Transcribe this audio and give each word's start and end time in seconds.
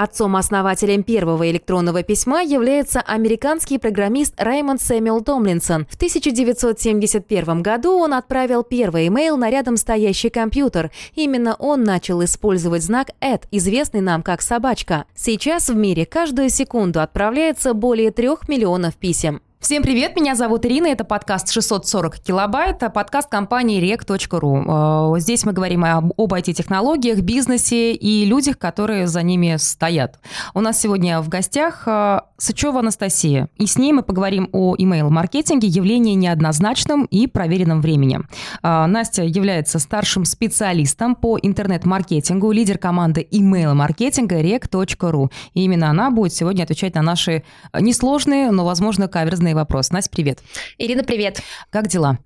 Отцом-основателем 0.00 1.02
первого 1.02 1.50
электронного 1.50 2.02
письма 2.02 2.42
является 2.42 3.02
американский 3.02 3.76
программист 3.76 4.32
Раймонд 4.38 4.80
Сэмюэл 4.80 5.20
Томлинсон. 5.20 5.86
В 5.90 5.96
1971 5.96 7.60
году 7.60 7.98
он 7.98 8.14
отправил 8.14 8.62
первый 8.62 9.08
имейл 9.08 9.36
на 9.36 9.50
рядом 9.50 9.76
стоящий 9.76 10.30
компьютер. 10.30 10.90
Именно 11.16 11.54
он 11.58 11.84
начал 11.84 12.24
использовать 12.24 12.82
знак 12.82 13.08
«at», 13.20 13.42
известный 13.50 14.00
нам 14.00 14.22
как 14.22 14.40
«собачка». 14.40 15.04
Сейчас 15.14 15.68
в 15.68 15.76
мире 15.76 16.06
каждую 16.06 16.48
секунду 16.48 17.02
отправляется 17.02 17.74
более 17.74 18.10
трех 18.10 18.48
миллионов 18.48 18.94
писем. 18.94 19.42
Всем 19.60 19.82
привет, 19.82 20.16
меня 20.16 20.36
зовут 20.36 20.64
Ирина, 20.64 20.86
это 20.86 21.04
подкаст 21.04 21.52
640 21.52 22.18
килобайт, 22.20 22.78
подкаст 22.94 23.28
компании 23.28 23.78
rec.ru. 23.78 25.16
Э, 25.16 25.20
здесь 25.20 25.44
мы 25.44 25.52
говорим 25.52 25.84
об, 25.84 26.12
об 26.16 26.32
IT-технологиях, 26.32 27.20
бизнесе 27.20 27.92
и 27.92 28.24
людях, 28.24 28.58
которые 28.58 29.06
за 29.06 29.22
ними 29.22 29.56
стоят. 29.58 30.18
У 30.54 30.60
нас 30.60 30.80
сегодня 30.80 31.20
в 31.20 31.28
гостях 31.28 31.82
э, 31.86 32.20
Сычева 32.38 32.80
Анастасия, 32.80 33.50
и 33.58 33.66
с 33.66 33.76
ней 33.76 33.92
мы 33.92 34.02
поговорим 34.02 34.48
о 34.52 34.76
email-маркетинге, 34.76 35.68
явлении 35.68 36.14
неоднозначном 36.14 37.04
и 37.04 37.26
проверенном 37.26 37.82
времени. 37.82 38.20
Э, 38.62 38.86
Настя 38.86 39.24
является 39.24 39.78
старшим 39.78 40.24
специалистом 40.24 41.14
по 41.14 41.38
интернет-маркетингу, 41.40 42.50
лидер 42.50 42.78
команды 42.78 43.28
email-маркетинга 43.30 44.40
rec.ru. 44.40 45.30
И 45.52 45.64
именно 45.64 45.90
она 45.90 46.10
будет 46.10 46.32
сегодня 46.32 46.62
отвечать 46.62 46.94
на 46.94 47.02
наши 47.02 47.44
несложные, 47.78 48.50
но, 48.52 48.64
возможно, 48.64 49.06
каверзные 49.06 49.49
важный 49.50 49.54
вопрос. 49.54 49.90
Настя, 49.90 50.10
привет. 50.10 50.40
Ирина, 50.78 51.02
привет. 51.02 51.40
Как 51.70 51.88
дела? 51.88 52.18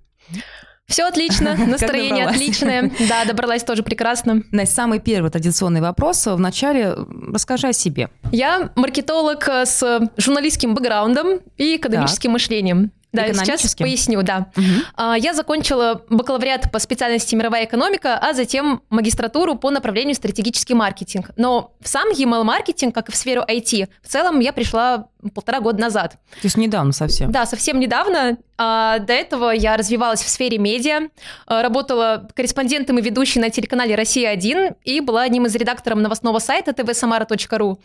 Все 0.87 1.05
отлично, 1.05 1.55
настроение 1.67 2.27
отличное. 2.27 2.91
Да, 3.09 3.25
добралась 3.25 3.63
тоже 3.63 3.83
прекрасно. 3.83 4.43
Настя, 4.51 4.75
самый 4.75 4.99
первый 4.99 5.31
традиционный 5.31 5.81
вопрос. 5.81 6.27
Вначале 6.27 6.95
расскажи 7.33 7.67
о 7.67 7.73
себе. 7.73 8.09
Я 8.31 8.71
маркетолог 8.75 9.47
с 9.47 10.09
журналистским 10.17 10.75
бэкграундом 10.75 11.39
и 11.57 11.77
экономическим 11.77 12.29
так. 12.29 12.33
мышлением. 12.33 12.91
Да, 13.15 13.33
сейчас 13.33 13.75
поясню, 13.75 14.23
да. 14.23 14.47
Угу. 14.55 15.13
Я 15.17 15.33
закончила 15.33 16.01
бакалавриат 16.09 16.71
по 16.71 16.79
специальности 16.79 17.35
мировая 17.35 17.65
экономика, 17.65 18.17
а 18.17 18.33
затем 18.33 18.81
магистратуру 18.89 19.55
по 19.55 19.69
направлению 19.71 20.15
стратегический 20.15 20.73
маркетинг. 20.73 21.31
Но 21.37 21.73
в 21.81 21.87
сам 21.87 22.09
email-маркетинг, 22.09 22.93
как 22.93 23.09
и 23.09 23.11
в 23.11 23.15
сферу 23.15 23.41
IT, 23.47 23.87
в 24.01 24.07
целом 24.07 24.39
я 24.39 24.53
пришла 24.53 25.07
полтора 25.33 25.59
года 25.59 25.81
назад. 25.81 26.11
То 26.11 26.43
есть 26.43 26.57
недавно 26.57 26.91
совсем? 26.91 27.31
Да, 27.31 27.45
совсем 27.45 27.79
недавно. 27.79 28.37
А, 28.57 28.99
до 28.99 29.13
этого 29.13 29.51
я 29.51 29.75
развивалась 29.75 30.21
в 30.21 30.29
сфере 30.29 30.57
медиа, 30.57 31.09
а, 31.45 31.61
работала 31.61 32.27
корреспондентом 32.35 32.99
и 32.99 33.01
ведущей 33.01 33.39
на 33.39 33.49
телеканале 33.49 33.95
«Россия-1» 33.95 34.75
и 34.83 34.99
была 35.01 35.23
одним 35.23 35.45
из 35.45 35.55
редакторов 35.55 35.99
новостного 35.99 36.39
сайта 36.39 36.71
tvsamara.ru 36.71 37.77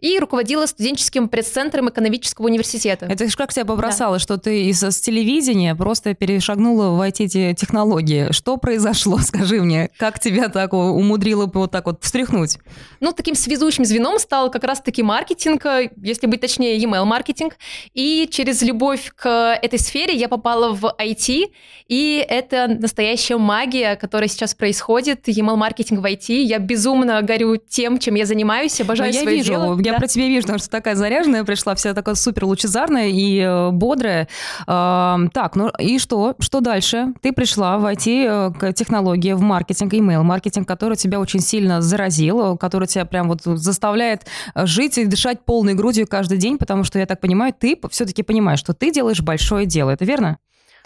и 0.00 0.18
руководила 0.18 0.66
студенческим 0.66 1.28
пресс-центром 1.28 1.88
экономического 1.88 2.46
университета. 2.46 3.06
Это 3.06 3.28
же 3.28 3.36
как 3.36 3.52
тебя 3.52 3.64
побросало, 3.64 4.16
да. 4.16 4.18
что 4.20 4.38
ты 4.38 4.66
из 4.66 4.82
с 4.82 5.00
телевидения 5.00 5.74
просто 5.74 6.14
перешагнула 6.14 6.96
в 6.96 7.00
IT-технологии. 7.00 8.30
Что 8.32 8.56
произошло, 8.58 9.18
скажи 9.22 9.60
мне? 9.60 9.90
Как 9.98 10.20
тебя 10.20 10.48
так 10.48 10.72
умудрило 10.72 11.50
вот 11.52 11.72
так 11.72 11.86
вот 11.86 12.04
встряхнуть? 12.04 12.58
Ну, 13.00 13.12
таким 13.12 13.34
связующим 13.34 13.84
звеном 13.84 14.18
стал 14.18 14.50
как 14.50 14.64
раз-таки 14.64 15.02
маркетинг, 15.02 15.64
если 15.96 16.26
быть 16.26 16.40
точнее, 16.40 16.78
email-маркетинг. 16.78 17.56
И 17.94 18.28
через 18.30 18.62
любовь 18.62 19.12
к 19.16 19.58
этой 19.60 19.78
сфере 19.80 20.14
я 20.14 20.28
попала 20.28 20.72
в 20.72 20.94
IT, 20.98 21.50
и 21.88 22.26
это 22.28 22.68
настоящая 22.68 23.38
магия, 23.38 23.96
которая 23.96 24.28
сейчас 24.28 24.54
происходит, 24.54 25.28
email-маркетинг 25.28 26.00
в 26.00 26.04
IT. 26.04 26.34
Я 26.42 26.58
безумно 26.60 27.20
горю 27.22 27.56
тем, 27.56 27.98
чем 27.98 28.14
я 28.14 28.26
занимаюсь, 28.26 28.80
обожаю 28.80 29.12
Но 29.12 29.20
свое 29.20 29.36
я 29.36 29.42
вижу, 29.42 29.52
дело 29.52 29.74
я 29.88 29.94
да. 29.94 29.98
про 29.98 30.06
тебя 30.06 30.26
вижу, 30.26 30.42
потому 30.42 30.58
что 30.58 30.70
такая 30.70 30.94
заряженная 30.94 31.44
пришла, 31.44 31.74
вся 31.74 31.94
такая 31.94 32.14
супер 32.14 32.44
лучезарная 32.44 33.08
и 33.08 33.40
э, 33.40 33.70
бодрая. 33.70 34.28
Э, 34.66 35.16
так, 35.32 35.56
ну 35.56 35.70
и 35.78 35.98
что? 35.98 36.34
Что 36.38 36.60
дальше? 36.60 37.14
Ты 37.22 37.32
пришла 37.32 37.78
войти 37.78 38.26
э, 38.28 38.50
к 38.58 38.72
технологии, 38.72 39.32
в 39.32 39.40
маркетинг, 39.40 39.94
email-маркетинг, 39.94 40.68
который 40.68 40.96
тебя 40.96 41.20
очень 41.20 41.40
сильно 41.40 41.80
заразил, 41.80 42.56
который 42.56 42.86
тебя 42.86 43.04
прям 43.04 43.28
вот 43.28 43.42
заставляет 43.42 44.26
э, 44.54 44.66
жить 44.66 44.98
и 44.98 45.06
дышать 45.06 45.44
полной 45.44 45.74
грудью 45.74 46.06
каждый 46.06 46.38
день, 46.38 46.58
потому 46.58 46.84
что, 46.84 46.98
я 46.98 47.06
так 47.06 47.20
понимаю, 47.20 47.54
ты 47.58 47.78
все-таки 47.90 48.22
понимаешь, 48.22 48.58
что 48.58 48.74
ты 48.74 48.92
делаешь 48.92 49.22
большое 49.22 49.66
дело. 49.66 49.90
Это 49.90 50.04
верно? 50.04 50.38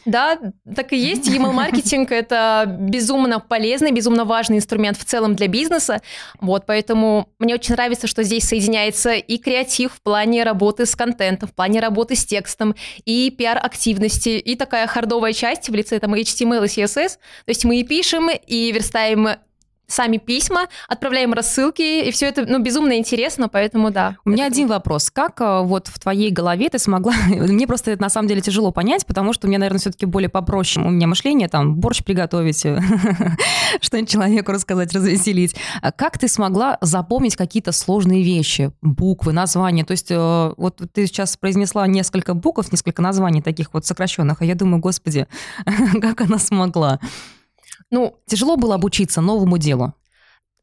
Да, 0.04 0.38
так 0.74 0.92
и 0.92 0.96
есть. 0.96 1.28
Email-маркетинг– 1.28 2.10
это 2.10 2.64
безумно 2.66 3.38
полезный, 3.40 3.92
безумно 3.92 4.24
важный 4.24 4.58
инструмент 4.58 4.98
в 4.98 5.04
целом 5.04 5.36
для 5.36 5.48
бизнеса. 5.48 6.02
Вот, 6.40 6.66
поэтому 6.66 7.28
мне 7.38 7.54
очень 7.54 7.74
нравится, 7.74 8.06
что 8.06 8.22
здесь 8.22 8.44
соединяется 8.44 9.12
и 9.12 9.38
креатив 9.38 9.92
в 9.94 10.02
плане 10.02 10.42
работы 10.42 10.86
с 10.86 10.96
контентом, 10.96 11.48
в 11.48 11.54
плане 11.54 11.80
работы 11.80 12.16
с 12.16 12.24
текстом, 12.24 12.74
и 13.04 13.30
пиар-активности, 13.30 14.30
и 14.30 14.56
такая 14.56 14.86
хардовая 14.86 15.32
часть 15.32 15.68
в 15.68 15.74
лице 15.74 15.98
там 15.98 16.14
HTML 16.14 16.64
и 16.64 16.68
CSS. 16.68 17.10
То 17.10 17.48
есть 17.48 17.64
мы 17.64 17.80
и 17.80 17.84
пишем, 17.84 18.28
и 18.30 18.72
верстаем 18.72 19.28
сами 19.92 20.16
письма, 20.16 20.68
отправляем 20.88 21.32
рассылки, 21.32 22.06
и 22.06 22.10
все 22.10 22.26
это, 22.26 22.46
ну, 22.46 22.60
безумно 22.60 22.96
интересно, 22.96 23.48
поэтому 23.48 23.90
да. 23.90 24.16
У 24.24 24.30
меня 24.30 24.46
один 24.46 24.68
вопрос. 24.68 25.10
Как 25.10 25.40
э, 25.40 25.62
вот 25.62 25.88
в 25.88 25.98
твоей 25.98 26.30
голове 26.30 26.68
ты 26.68 26.78
смогла... 26.78 27.12
Мне 27.28 27.66
просто 27.66 27.90
это 27.90 28.02
на 28.02 28.08
самом 28.08 28.28
деле 28.28 28.40
тяжело 28.40 28.72
понять, 28.72 29.06
потому 29.06 29.32
что 29.32 29.46
у 29.46 29.48
меня, 29.48 29.58
наверное, 29.58 29.80
все-таки 29.80 30.06
более 30.06 30.28
попроще. 30.28 30.84
У 30.84 30.90
меня 30.90 31.06
мышление, 31.06 31.48
там, 31.48 31.76
борщ 31.76 32.02
приготовить, 32.02 32.60
что-нибудь 33.80 34.10
человеку 34.10 34.52
рассказать, 34.52 34.92
развеселить. 34.94 35.54
А 35.82 35.92
как 35.92 36.18
ты 36.18 36.28
смогла 36.28 36.78
запомнить 36.80 37.36
какие-то 37.36 37.72
сложные 37.72 38.22
вещи, 38.22 38.72
буквы, 38.80 39.32
названия? 39.32 39.84
То 39.84 39.92
есть 39.92 40.10
э, 40.10 40.52
вот 40.56 40.80
ты 40.92 41.06
сейчас 41.06 41.36
произнесла 41.36 41.86
несколько 41.86 42.34
букв, 42.34 42.72
несколько 42.72 43.02
названий 43.02 43.42
таких 43.42 43.74
вот 43.74 43.84
сокращенных, 43.84 44.40
а 44.40 44.44
я 44.44 44.54
думаю, 44.54 44.80
господи, 44.80 45.26
как 46.00 46.22
она 46.22 46.38
смогла? 46.38 46.98
Ну, 47.92 48.18
тяжело 48.26 48.56
было 48.56 48.74
обучиться 48.74 49.20
новому 49.20 49.58
делу? 49.58 49.92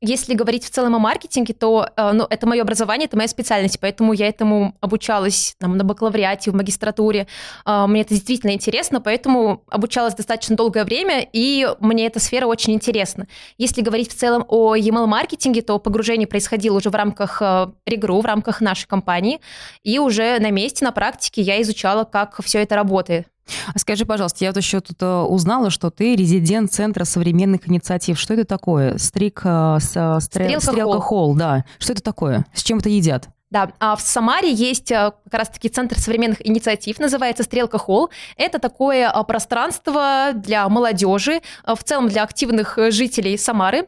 Если 0.02 0.34
говорить 0.34 0.64
в 0.64 0.70
целом 0.70 0.96
о 0.96 1.00
маркетинге, 1.00 1.54
то 1.54 1.90
э, 1.96 2.12
ну, 2.14 2.26
это 2.30 2.48
мое 2.48 2.62
образование, 2.62 3.06
это 3.06 3.18
моя 3.18 3.28
специальность, 3.28 3.80
поэтому 3.82 4.14
я 4.14 4.30
этому 4.30 4.78
обучалась 4.80 5.56
там, 5.60 5.76
на 5.76 5.84
бакалавриате, 5.84 6.52
в 6.52 6.56
магистратуре. 6.56 7.28
Э, 7.66 7.86
мне 7.86 8.02
это 8.02 8.14
действительно 8.16 8.52
интересно, 8.52 9.02
поэтому 9.02 9.62
обучалась 9.68 10.16
достаточно 10.16 10.56
долгое 10.56 10.86
время, 10.86 11.28
и 11.34 11.68
мне 11.82 12.08
эта 12.08 12.20
сфера 12.20 12.48
очень 12.48 12.74
интересна. 12.74 13.28
Если 13.58 13.82
говорить 13.82 14.10
в 14.10 14.16
целом 14.16 14.46
о 14.48 14.76
email-маркетинге, 14.76 15.62
то 15.62 15.78
погружение 15.80 16.28
происходило 16.28 16.78
уже 16.78 16.90
в 16.90 16.96
рамках 16.96 17.42
э, 17.42 17.68
Регру, 17.86 18.22
в 18.22 18.26
рамках 18.26 18.62
нашей 18.62 18.88
компании, 18.88 19.42
и 19.84 20.00
уже 20.00 20.40
на 20.40 20.50
месте, 20.50 20.86
на 20.86 20.94
практике 20.94 21.42
я 21.42 21.62
изучала, 21.62 22.06
как 22.06 22.42
все 22.42 22.60
это 22.64 22.76
работает. 22.76 23.28
А 23.74 23.80
скажи, 23.80 24.06
пожалуйста, 24.06 24.44
я 24.44 24.52
вот 24.52 24.58
еще 24.58 24.80
тут 24.80 25.02
э, 25.02 25.22
узнала, 25.22 25.70
что 25.70 25.90
ты 25.90 26.16
резидент 26.16 26.72
Центра 26.72 27.04
современных 27.04 27.68
инициатив. 27.68 28.20
Что 28.20 28.34
это 28.34 28.46
такое? 28.46 28.98
Стрик, 28.98 29.42
э, 29.44 29.78
с, 29.80 30.20
стрелка, 30.22 30.60
стрелка 30.60 31.00
холл, 31.00 31.36
да. 31.36 31.66
Что 31.78 31.94
это 31.94 32.04
такое? 32.04 32.46
С 32.54 32.64
чем 32.64 32.80
это 32.80 32.90
едят? 32.90 33.30
Да, 33.52 33.72
а 33.80 33.96
в 33.96 34.02
Самаре 34.02 34.52
есть 34.52 34.92
э, 34.92 35.12
как 35.24 35.34
раз-таки 35.34 35.70
Центр 35.70 35.98
современных 35.98 36.46
инициатив, 36.48 37.00
называется 37.00 37.42
«Стрелка 37.42 37.80
Холл». 37.80 38.12
Это 38.38 38.60
такое 38.60 39.12
э, 39.12 39.24
пространство 39.24 40.34
для 40.36 40.70
молодежи, 40.70 41.42
э, 41.66 41.76
в 41.76 41.84
целом 41.84 42.10
для 42.10 42.24
активных 42.24 42.78
жителей 42.90 43.38
Самары, 43.38 43.88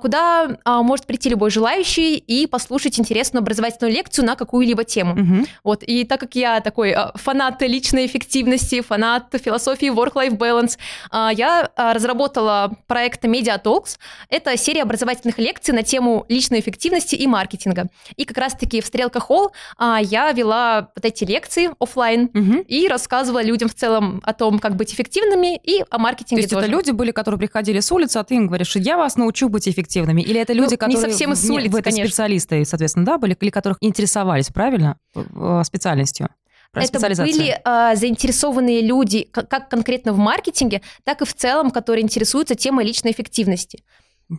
куда 0.00 0.58
может 0.64 1.06
прийти 1.06 1.28
любой 1.28 1.50
желающий 1.50 2.16
и 2.16 2.46
послушать 2.46 2.98
интересную 3.00 3.42
образовательную 3.42 3.92
лекцию 3.92 4.26
на 4.26 4.36
какую-либо 4.36 4.84
тему. 4.84 5.12
Угу. 5.12 5.46
Вот, 5.64 5.82
и 5.82 6.04
так 6.04 6.20
как 6.20 6.34
я 6.34 6.60
такой 6.60 6.94
фанат 7.14 7.60
личной 7.62 8.06
эффективности, 8.06 8.80
фанат 8.80 9.34
философии 9.42 9.86
work-life 9.86 10.36
balance, 10.36 10.78
я 11.34 11.70
разработала 11.76 12.76
проект 12.86 13.24
Media 13.24 13.60
Talks. 13.62 13.98
Это 14.28 14.56
серия 14.56 14.82
образовательных 14.82 15.38
лекций 15.38 15.74
на 15.74 15.82
тему 15.82 16.24
личной 16.28 16.60
эффективности 16.60 17.14
и 17.16 17.26
маркетинга. 17.26 17.88
И 18.16 18.24
как 18.24 18.38
раз-таки 18.38 18.80
в 18.80 18.90
Стрелка 19.00 19.20
Холл, 19.20 19.52
а, 19.78 19.98
я 19.98 20.30
вела 20.32 20.90
вот 20.94 21.04
эти 21.06 21.24
лекции 21.24 21.70
офлайн 21.80 22.24
угу. 22.34 22.64
и 22.68 22.86
рассказывала 22.86 23.42
людям 23.42 23.70
в 23.70 23.74
целом 23.74 24.20
о 24.24 24.34
том, 24.34 24.58
как 24.58 24.76
быть 24.76 24.92
эффективными 24.92 25.56
и 25.56 25.82
о 25.88 25.96
маркетинге 25.96 26.42
То 26.42 26.44
есть 26.44 26.50
тоже. 26.50 26.66
это 26.66 26.70
люди 26.70 26.90
были, 26.90 27.12
которые 27.12 27.38
приходили 27.38 27.80
с 27.80 27.90
улицы, 27.90 28.18
а 28.18 28.24
ты 28.24 28.34
им 28.34 28.46
говоришь, 28.46 28.76
я 28.76 28.98
вас 28.98 29.16
научу 29.16 29.48
быть 29.48 29.66
эффективными? 29.66 30.20
Или 30.20 30.38
это 30.38 30.52
люди, 30.52 30.72
ну, 30.72 30.76
которые 30.76 30.96
не 30.96 31.02
совсем 31.02 31.34
с 31.34 31.48
улицы, 31.48 31.70
в 31.70 31.76
это 31.76 31.90
конечно. 31.90 32.08
специалисты, 32.08 32.62
соответственно, 32.66 33.06
да, 33.06 33.16
были, 33.16 33.34
или 33.40 33.48
которых 33.48 33.78
интересовались, 33.80 34.48
правильно, 34.48 34.98
специальностью? 35.64 36.28
это 36.74 36.98
были 37.16 37.58
э, 37.64 37.96
заинтересованные 37.96 38.82
люди, 38.82 39.24
как 39.32 39.68
конкретно 39.70 40.12
в 40.12 40.18
маркетинге, 40.18 40.82
так 41.04 41.22
и 41.22 41.24
в 41.24 41.34
целом, 41.34 41.70
которые 41.70 42.04
интересуются 42.04 42.54
темой 42.54 42.84
личной 42.84 43.12
эффективности. 43.12 43.82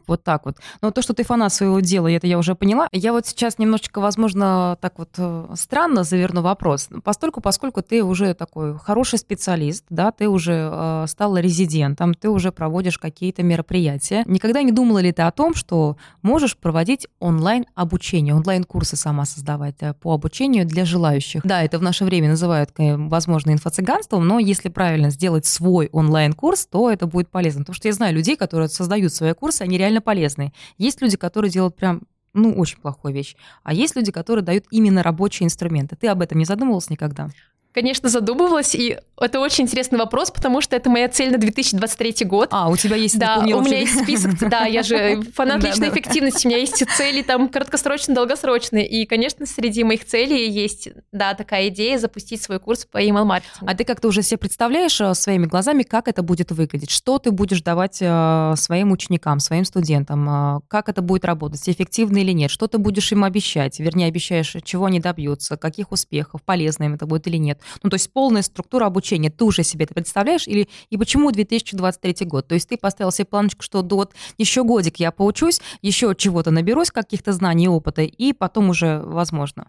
Вот 0.08 0.24
так 0.24 0.46
вот. 0.46 0.58
Но 0.82 0.92
то, 0.92 1.02
что 1.02 1.14
ты 1.14 1.24
фанат 1.24 1.54
своего 1.54 1.80
дела, 1.80 2.10
это 2.10 2.28
я 2.28 2.38
уже 2.38 2.56
поняла. 2.56 2.88
Я 2.92 3.12
вот 3.12 3.28
сейчас 3.28 3.60
немножечко, 3.60 4.00
возможно, 4.00 4.78
так 4.82 4.98
вот 4.98 5.10
э, 5.18 5.48
странно 5.56 6.04
заверну 6.04 6.42
вопрос. 6.42 6.90
Постольку, 7.04 7.42
поскольку 7.42 7.82
ты 7.82 8.04
уже 8.04 8.34
такой 8.34 8.78
хороший 8.78 9.20
специалист, 9.20 9.86
да, 9.90 10.12
ты 10.12 10.30
уже 10.30 10.70
э, 10.72 11.06
стал 11.08 11.38
резидентом, 11.38 12.14
ты 12.14 12.30
уже 12.30 12.52
проводишь 12.52 12.98
какие-то 12.98 13.44
мероприятия. 13.44 14.24
Никогда 14.26 14.62
не 14.62 14.72
думала 14.72 15.00
ли 15.00 15.12
ты 15.12 15.24
о 15.24 15.32
том, 15.32 15.54
что 15.54 15.98
можешь 16.22 16.58
проводить 16.58 17.08
онлайн-обучение, 17.20 18.34
онлайн-курсы 18.34 18.96
сама 18.96 19.26
создавать 19.26 19.76
э, 19.82 19.94
по 19.94 20.14
обучению 20.14 20.66
для 20.66 20.86
желающих? 20.86 21.42
Да, 21.44 21.64
это 21.64 21.80
в 21.80 21.82
наше 21.82 22.06
время 22.06 22.30
называют, 22.30 22.72
возможно, 22.78 23.52
инфо-цыганством, 23.52 24.24
но 24.24 24.40
если 24.40 24.70
правильно 24.70 25.10
сделать 25.10 25.46
свой 25.46 25.90
онлайн-курс, 25.92 26.68
то 26.68 26.90
это 26.90 27.08
будет 27.08 27.30
полезно. 27.30 27.62
Потому 27.62 27.76
что 27.76 27.88
я 27.88 27.94
знаю 27.94 28.16
людей, 28.16 28.38
которые 28.38 28.70
создают 28.70 29.14
свои 29.14 29.34
курсы, 29.34 29.64
они 29.64 29.78
реально 29.82 30.02
полезные. 30.02 30.54
Есть 30.78 31.02
люди, 31.02 31.18
которые 31.18 31.52
делают 31.52 31.76
прям 31.76 32.04
ну, 32.34 32.54
очень 32.54 32.78
плохую 32.80 33.14
вещь. 33.14 33.36
А 33.64 33.74
есть 33.74 33.96
люди, 33.96 34.12
которые 34.12 34.44
дают 34.46 34.66
именно 34.72 35.04
рабочие 35.04 35.46
инструменты. 35.46 35.96
Ты 35.96 36.08
об 36.08 36.22
этом 36.22 36.38
не 36.38 36.46
задумывался 36.46 36.92
никогда? 36.92 37.30
Конечно, 37.74 38.10
задумывалась, 38.10 38.76
и 38.76 38.98
это 39.18 39.40
очень 39.40 39.64
интересный 39.64 39.98
вопрос, 39.98 40.30
потому 40.32 40.60
что 40.62 40.76
это 40.76 40.90
моя 40.90 41.08
цель 41.08 41.32
на 41.32 41.38
2023 41.38 42.26
год. 42.26 42.50
А, 42.52 42.70
у 42.70 42.76
тебя 42.76 42.98
есть 42.98 43.18
Да, 43.18 43.40
у 43.40 43.62
меня 43.62 43.80
есть 43.80 43.98
список, 44.04 44.38
да, 44.50 44.66
я 44.66 44.84
же 44.84 45.22
фанат 45.34 45.64
личной 45.64 45.90
эффективности, 45.90 46.48
у 46.48 46.50
меня 46.50 46.60
есть 46.60 46.84
цели 46.98 47.22
там 47.22 47.48
краткосрочные, 47.48 48.16
долгосрочные, 48.16 48.88
и, 48.88 49.06
конечно, 49.06 49.46
среди 49.46 49.84
моих 49.84 50.06
целей 50.06 50.50
есть, 50.50 50.90
да, 51.14 51.34
такая 51.34 51.70
идея 51.70 51.98
запустить 51.98 52.42
свой 52.42 52.60
курс 52.60 52.86
по 52.86 53.02
email 53.02 53.24
маркетингу. 53.24 53.68
А 53.72 53.76
ты 53.76 53.86
как-то 53.86 54.10
уже 54.10 54.22
себе 54.22 54.40
представляешь 54.40 55.00
э, 55.00 55.14
своими 55.14 55.46
глазами, 55.46 55.84
как 55.84 56.08
это 56.10 56.24
будет 56.24 56.52
выглядеть? 56.52 56.92
Что 56.92 57.20
ты 57.20 57.32
будешь 57.32 57.62
давать 57.62 58.00
э, 58.02 58.54
своим 58.58 58.92
ученикам, 58.92 59.40
своим 59.40 59.64
студентам? 59.64 60.58
Э, 60.58 60.60
как 60.68 60.90
это 60.90 61.02
будет 61.02 61.24
работать? 61.24 61.62
Эффективно 61.70 62.18
или 62.18 62.32
нет? 62.32 62.52
Что 62.52 62.68
ты 62.68 62.80
будешь 62.80 63.12
им 63.12 63.24
обещать? 63.24 63.80
Вернее, 63.80 64.08
обещаешь, 64.08 64.56
чего 64.64 64.86
они 64.86 65.00
добьются, 65.00 65.56
каких 65.56 65.92
успехов, 65.92 66.42
полезно 66.44 66.86
им 66.86 66.96
это 66.96 67.06
будет 67.06 67.28
или 67.28 67.38
нет? 67.38 67.61
Ну, 67.84 67.90
то 67.90 67.96
есть 67.96 68.12
полная 68.12 68.42
структура 68.42 68.86
обучения. 68.86 69.30
Ты 69.30 69.44
уже 69.44 69.64
себе 69.64 69.86
это 69.86 69.94
представляешь? 69.94 70.48
Или 70.48 70.70
и 70.90 70.98
почему 70.98 71.32
2023 71.32 72.26
год? 72.28 72.48
То 72.48 72.56
есть 72.56 72.70
ты 72.70 72.78
поставил 72.78 73.12
себе 73.12 73.26
планочку, 73.26 73.64
что 73.64 73.82
вот 73.82 74.14
еще 74.38 74.64
годик 74.64 74.98
я 74.98 75.12
поучусь, 75.12 75.62
еще 75.82 76.14
чего-то 76.16 76.52
наберусь, 76.52 76.92
каких-то 76.92 77.34
знаний 77.34 77.66
и 77.66 77.68
опыта, 77.68 78.02
и 78.02 78.34
потом 78.34 78.70
уже 78.70 79.02
возможно. 79.04 79.68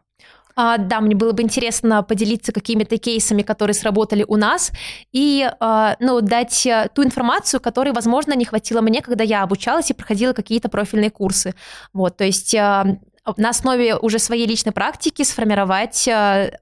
А, 0.55 0.79
да, 0.79 1.01
мне 1.01 1.15
было 1.15 1.33
бы 1.33 1.43
интересно 1.43 2.03
поделиться 2.03 2.53
какими-то 2.53 2.99
кейсами, 2.99 3.43
которые 3.43 3.75
сработали 3.75 4.25
у 4.27 4.37
нас, 4.37 4.71
и 5.13 5.49
а, 5.61 5.97
ну, 5.99 6.21
дать 6.21 6.67
э, 6.67 6.89
ту 6.95 7.03
информацию, 7.05 7.61
которой, 7.61 7.93
возможно, 7.93 8.35
не 8.35 8.45
хватило 8.45 8.81
мне, 8.81 9.01
когда 9.01 9.25
я 9.25 9.43
обучалась 9.43 9.91
и 9.91 9.95
проходила 9.95 10.33
какие-то 10.33 10.69
профильные 10.69 11.11
курсы. 11.11 11.55
Вот, 11.95 12.19
то 12.19 12.25
есть 12.25 12.55
а, 12.55 12.99
на 13.37 13.51
основе 13.51 13.97
уже 13.97 14.19
своей 14.19 14.47
личной 14.47 14.73
практики 14.73 15.23
сформировать 15.23 16.07
э, 16.07 16.59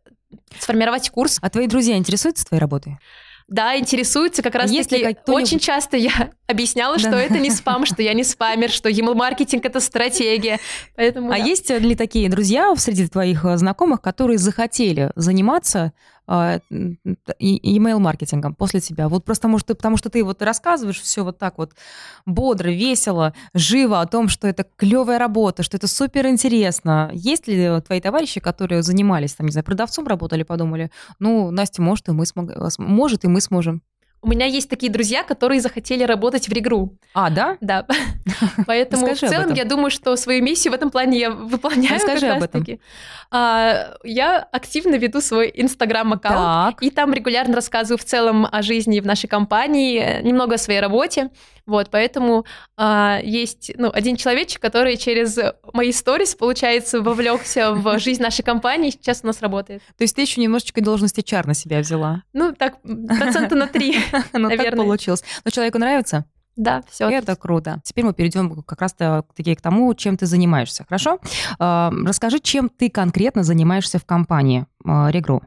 сформировать 0.58 1.10
курс. 1.10 1.38
А 1.40 1.50
твои 1.50 1.66
друзья 1.66 1.96
интересуются 1.96 2.44
твоей 2.44 2.60
работой? 2.60 2.98
Да, 3.50 3.76
интересуются 3.76 4.42
как 4.42 4.54
раз 4.54 4.70
Если 4.70 5.02
таки. 5.02 5.30
Очень 5.32 5.58
часто 5.58 5.96
я 5.96 6.30
объясняла, 6.46 6.96
да. 6.96 7.00
что 7.00 7.16
это 7.16 7.38
не 7.40 7.50
спам, 7.50 7.84
что 7.84 8.00
я 8.00 8.14
не 8.14 8.22
спамер, 8.22 8.70
что 8.70 8.88
email 8.88 9.14
маркетинг 9.14 9.64
это 9.64 9.80
стратегия. 9.80 10.60
Поэтому, 10.94 11.32
а 11.32 11.36
да. 11.36 11.44
есть 11.44 11.68
ли 11.68 11.96
такие 11.96 12.30
друзья 12.30 12.72
среди 12.76 13.08
твоих 13.08 13.44
э, 13.44 13.56
знакомых, 13.56 14.00
которые 14.00 14.38
захотели 14.38 15.10
заниматься 15.16 15.92
email-маркетингом 16.30 18.54
после 18.54 18.80
тебя? 18.80 19.08
Вот 19.08 19.24
просто 19.24 19.48
может, 19.48 19.66
ты, 19.66 19.74
потому 19.74 19.96
что 19.96 20.10
ты 20.10 20.22
вот 20.22 20.42
рассказываешь 20.42 21.00
все 21.00 21.24
вот 21.24 21.38
так 21.38 21.58
вот 21.58 21.72
бодро, 22.26 22.70
весело, 22.70 23.34
живо 23.54 24.00
о 24.00 24.06
том, 24.06 24.28
что 24.28 24.46
это 24.46 24.64
клевая 24.76 25.18
работа, 25.18 25.62
что 25.62 25.76
это 25.76 25.88
супер 25.88 26.26
интересно. 26.26 27.10
Есть 27.12 27.48
ли 27.48 27.80
твои 27.86 28.00
товарищи, 28.00 28.40
которые 28.40 28.82
занимались, 28.82 29.34
там, 29.34 29.46
не 29.46 29.52
знаю, 29.52 29.64
продавцом 29.64 30.06
работали, 30.06 30.42
подумали, 30.42 30.90
ну, 31.18 31.50
Настя 31.50 31.82
может, 31.82 32.08
и 32.08 32.12
мы 32.12 32.26
смог... 32.26 32.50
может, 32.78 33.24
и 33.24 33.28
мы 33.28 33.40
сможем? 33.40 33.82
У 34.22 34.28
меня 34.28 34.46
есть 34.46 34.68
такие 34.68 34.92
друзья, 34.92 35.22
которые 35.22 35.60
захотели 35.60 36.04
работать 36.04 36.48
в 36.48 36.52
Регру. 36.52 36.96
А, 37.14 37.30
да? 37.30 37.56
Да. 37.60 37.86
Поэтому 38.66 39.06
в 39.06 39.18
целом 39.18 39.54
я 39.54 39.64
думаю, 39.64 39.90
что 39.90 40.14
свою 40.16 40.42
миссию 40.42 40.72
в 40.72 40.74
этом 40.74 40.90
плане 40.90 41.18
я 41.18 41.30
выполняю. 41.30 41.94
Расскажи 41.94 42.26
об 42.26 42.42
этом. 42.42 42.64
А, 43.30 43.94
я 44.04 44.38
активно 44.38 44.96
веду 44.96 45.20
свой 45.20 45.50
инстаграм-аккаунт, 45.54 46.82
и 46.82 46.90
там 46.90 47.14
регулярно 47.14 47.54
рассказываю 47.54 47.98
в 47.98 48.04
целом 48.04 48.46
о 48.50 48.62
жизни 48.62 49.00
в 49.00 49.06
нашей 49.06 49.28
компании, 49.28 50.20
немного 50.22 50.56
о 50.56 50.58
своей 50.58 50.80
работе. 50.80 51.30
Вот, 51.66 51.88
поэтому 51.90 52.44
а, 52.76 53.20
есть 53.22 53.70
ну, 53.76 53.90
один 53.92 54.16
человечек, 54.16 54.60
который 54.60 54.96
через 54.96 55.38
мои 55.72 55.92
сторис, 55.92 56.34
получается, 56.34 57.00
вовлекся 57.00 57.72
в 57.72 57.98
жизнь 58.00 58.20
нашей 58.20 58.42
компании, 58.42 58.90
сейчас 58.90 59.20
у 59.22 59.28
нас 59.28 59.40
работает. 59.40 59.80
То 59.96 60.02
есть 60.02 60.16
ты 60.16 60.22
еще 60.22 60.40
немножечко 60.40 60.82
должности 60.82 61.20
чар 61.20 61.46
на 61.46 61.54
себя 61.54 61.78
взяла? 61.78 62.24
Ну, 62.32 62.52
так, 62.52 62.82
процента 62.82 63.54
на 63.54 63.68
три, 63.68 63.96
Ну, 64.32 64.48
так 64.48 64.76
получилось. 64.76 65.24
Но 65.44 65.50
человеку 65.50 65.78
нравится? 65.78 66.24
Да, 66.56 66.82
все. 66.90 67.08
Это 67.08 67.36
круто. 67.36 67.80
Теперь 67.84 68.04
мы 68.04 68.12
перейдем 68.12 68.62
как 68.62 68.80
раз-таки 68.80 69.54
к 69.54 69.60
тому, 69.60 69.94
чем 69.94 70.16
ты 70.16 70.26
занимаешься. 70.26 70.84
Хорошо? 70.84 71.18
А, 71.58 71.92
расскажи, 72.04 72.38
чем 72.38 72.68
ты 72.68 72.90
конкретно 72.90 73.42
занимаешься 73.44 73.98
в 73.98 74.04
компании 74.04 74.66
а, 74.84 75.10
Регру. 75.10 75.42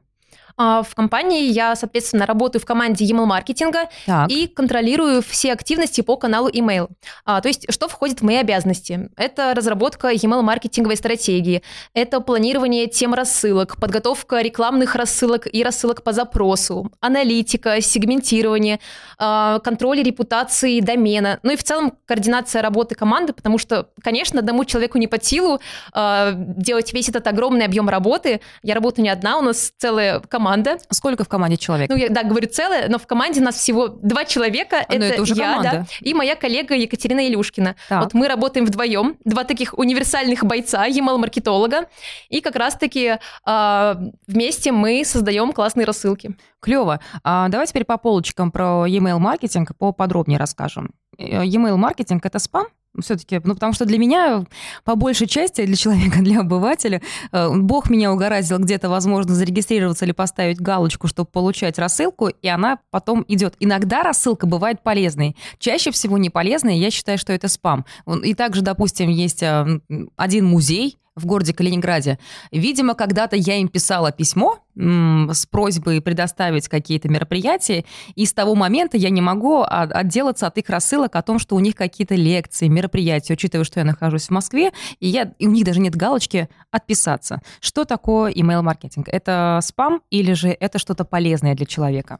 А, 0.57 0.83
в 0.83 0.93
компании 0.95 1.45
я, 1.45 1.75
соответственно, 1.75 2.25
работаю 2.25 2.61
в 2.61 2.65
команде 2.65 3.05
email 3.05 3.25
маркетинга 3.25 3.89
и 4.29 4.47
контролирую 4.47 5.21
все 5.21 5.53
активности 5.53 6.01
по 6.01 6.17
каналу 6.17 6.49
email. 6.49 6.89
А, 7.25 7.41
то 7.41 7.47
есть, 7.47 7.71
что 7.71 7.87
входит 7.87 8.21
в 8.21 8.23
мои 8.23 8.37
обязанности? 8.37 9.09
Это 9.17 9.53
разработка 9.55 10.11
email 10.11 10.41
маркетинговой 10.41 10.97
стратегии, 10.97 11.63
это 11.93 12.19
планирование 12.19 12.87
тем 12.87 13.13
рассылок, 13.13 13.77
подготовка 13.77 14.41
рекламных 14.41 14.95
рассылок 14.95 15.47
и 15.51 15.63
рассылок 15.63 16.03
по 16.03 16.13
запросу, 16.13 16.91
аналитика, 16.99 17.81
сегментирование, 17.81 18.79
а, 19.17 19.59
контроль 19.59 20.03
репутации 20.03 20.79
домена, 20.79 21.39
ну 21.43 21.51
и 21.51 21.55
в 21.55 21.63
целом 21.63 21.93
координация 22.05 22.61
работы 22.61 22.95
команды, 22.95 23.33
потому 23.33 23.57
что, 23.57 23.89
конечно, 24.03 24.39
одному 24.39 24.65
человеку 24.65 24.97
не 24.97 25.07
под 25.07 25.23
силу 25.23 25.59
делать 25.93 26.93
весь 26.93 27.09
этот 27.09 27.27
огромный 27.27 27.65
объем 27.65 27.89
работы. 27.89 28.41
Я 28.61 28.75
работаю 28.75 29.03
не 29.03 29.09
одна, 29.09 29.37
у 29.37 29.41
нас 29.41 29.71
целая 29.77 30.19
команда 30.19 30.42
команда. 30.43 30.77
Сколько 30.89 31.23
в 31.23 31.29
команде 31.29 31.57
человек? 31.57 31.89
Ну, 31.89 31.95
я, 31.95 32.09
да, 32.09 32.23
говорю 32.23 32.47
целое, 32.49 32.89
но 32.89 32.97
в 32.97 33.07
команде 33.07 33.41
нас 33.41 33.55
всего 33.55 33.87
два 33.87 34.25
человека. 34.25 34.77
А, 34.87 34.93
это, 34.93 35.05
это 35.05 35.21
уже 35.21 35.35
я, 35.35 35.55
команда. 35.55 35.71
да, 35.71 35.85
и 36.01 36.13
моя 36.13 36.35
коллега 36.35 36.75
Екатерина 36.75 37.25
Илюшкина. 37.27 37.75
Так. 37.87 38.03
Вот 38.03 38.13
мы 38.13 38.27
работаем 38.27 38.65
вдвоем, 38.65 39.15
два 39.23 39.43
таких 39.45 39.73
универсальных 39.77 40.43
бойца, 40.43 40.87
email-маркетолога, 40.87 41.87
и 42.29 42.41
как 42.41 42.55
раз-таки 42.55 43.17
э, 43.45 43.95
вместе 44.27 44.71
мы 44.71 45.03
создаем 45.05 45.53
классные 45.53 45.85
рассылки. 45.85 46.35
Клево. 46.59 46.99
А, 47.23 47.47
давай 47.49 47.67
теперь 47.67 47.85
по 47.85 47.97
полочкам 47.97 48.51
про 48.51 48.85
email-маркетинг 48.87 49.71
поподробнее 49.77 50.39
расскажем. 50.39 50.91
Э, 51.17 51.45
email-маркетинг– 51.45 52.25
это 52.25 52.39
спам? 52.39 52.67
Все-таки, 52.99 53.41
ну, 53.43 53.53
потому 53.53 53.73
что 53.73 53.85
для 53.85 53.97
меня, 53.97 54.45
по 54.83 54.95
большей 54.95 55.27
части, 55.27 55.65
для 55.65 55.75
человека, 55.75 56.19
для 56.21 56.41
обывателя, 56.41 57.01
э, 57.31 57.49
Бог 57.53 57.89
меня 57.89 58.11
угораздил 58.11 58.59
где-то, 58.59 58.89
возможно, 58.89 59.33
зарегистрироваться 59.33 60.05
или 60.05 60.11
поставить 60.11 60.59
галочку, 60.59 61.07
чтобы 61.07 61.29
получать 61.29 61.79
рассылку, 61.79 62.27
и 62.27 62.47
она 62.47 62.79
потом 62.91 63.25
идет. 63.27 63.55
Иногда 63.59 64.03
рассылка 64.03 64.45
бывает 64.45 64.83
полезной, 64.83 65.35
чаще 65.59 65.91
всего 65.91 66.17
не 66.17 66.29
полезной, 66.29 66.77
я 66.77 66.91
считаю, 66.91 67.17
что 67.17 67.33
это 67.33 67.47
спам. 67.47 67.85
И 68.23 68.33
также, 68.33 68.61
допустим, 68.61 69.09
есть 69.09 69.43
э, 69.43 69.79
один 70.15 70.45
музей, 70.45 70.97
в 71.15 71.25
городе 71.25 71.53
Калининграде. 71.53 72.17
Видимо, 72.51 72.95
когда-то 72.95 73.35
я 73.35 73.57
им 73.57 73.67
писала 73.67 74.11
письмо 74.11 74.59
с 74.75 75.45
просьбой 75.45 76.01
предоставить 76.01 76.67
какие-то 76.67 77.07
мероприятия, 77.07 77.85
и 78.15 78.25
с 78.25 78.33
того 78.33 78.55
момента 78.55 78.97
я 78.97 79.11
не 79.11 79.21
могу 79.21 79.63
отделаться 79.63 80.47
от 80.47 80.57
их 80.57 80.69
рассылок 80.69 81.15
о 81.15 81.21
том, 81.21 81.37
что 81.37 81.55
у 81.55 81.59
них 81.59 81.75
какие-то 81.75 82.15
лекции, 82.15 82.67
мероприятия, 82.67 83.33
учитывая, 83.33 83.65
что 83.65 83.79
я 83.79 83.85
нахожусь 83.85 84.27
в 84.27 84.31
Москве, 84.31 84.71
и, 84.99 85.07
я, 85.07 85.33
и 85.37 85.47
у 85.47 85.51
них 85.51 85.65
даже 85.65 85.79
нет 85.79 85.95
галочки 85.95 86.49
«отписаться». 86.71 87.41
Что 87.59 87.85
такое 87.85 88.31
email-маркетинг? 88.31 89.07
Это 89.09 89.59
спам 89.61 90.01
или 90.09 90.33
же 90.33 90.49
это 90.49 90.79
что-то 90.79 91.05
полезное 91.05 91.53
для 91.53 91.67
человека? 91.67 92.19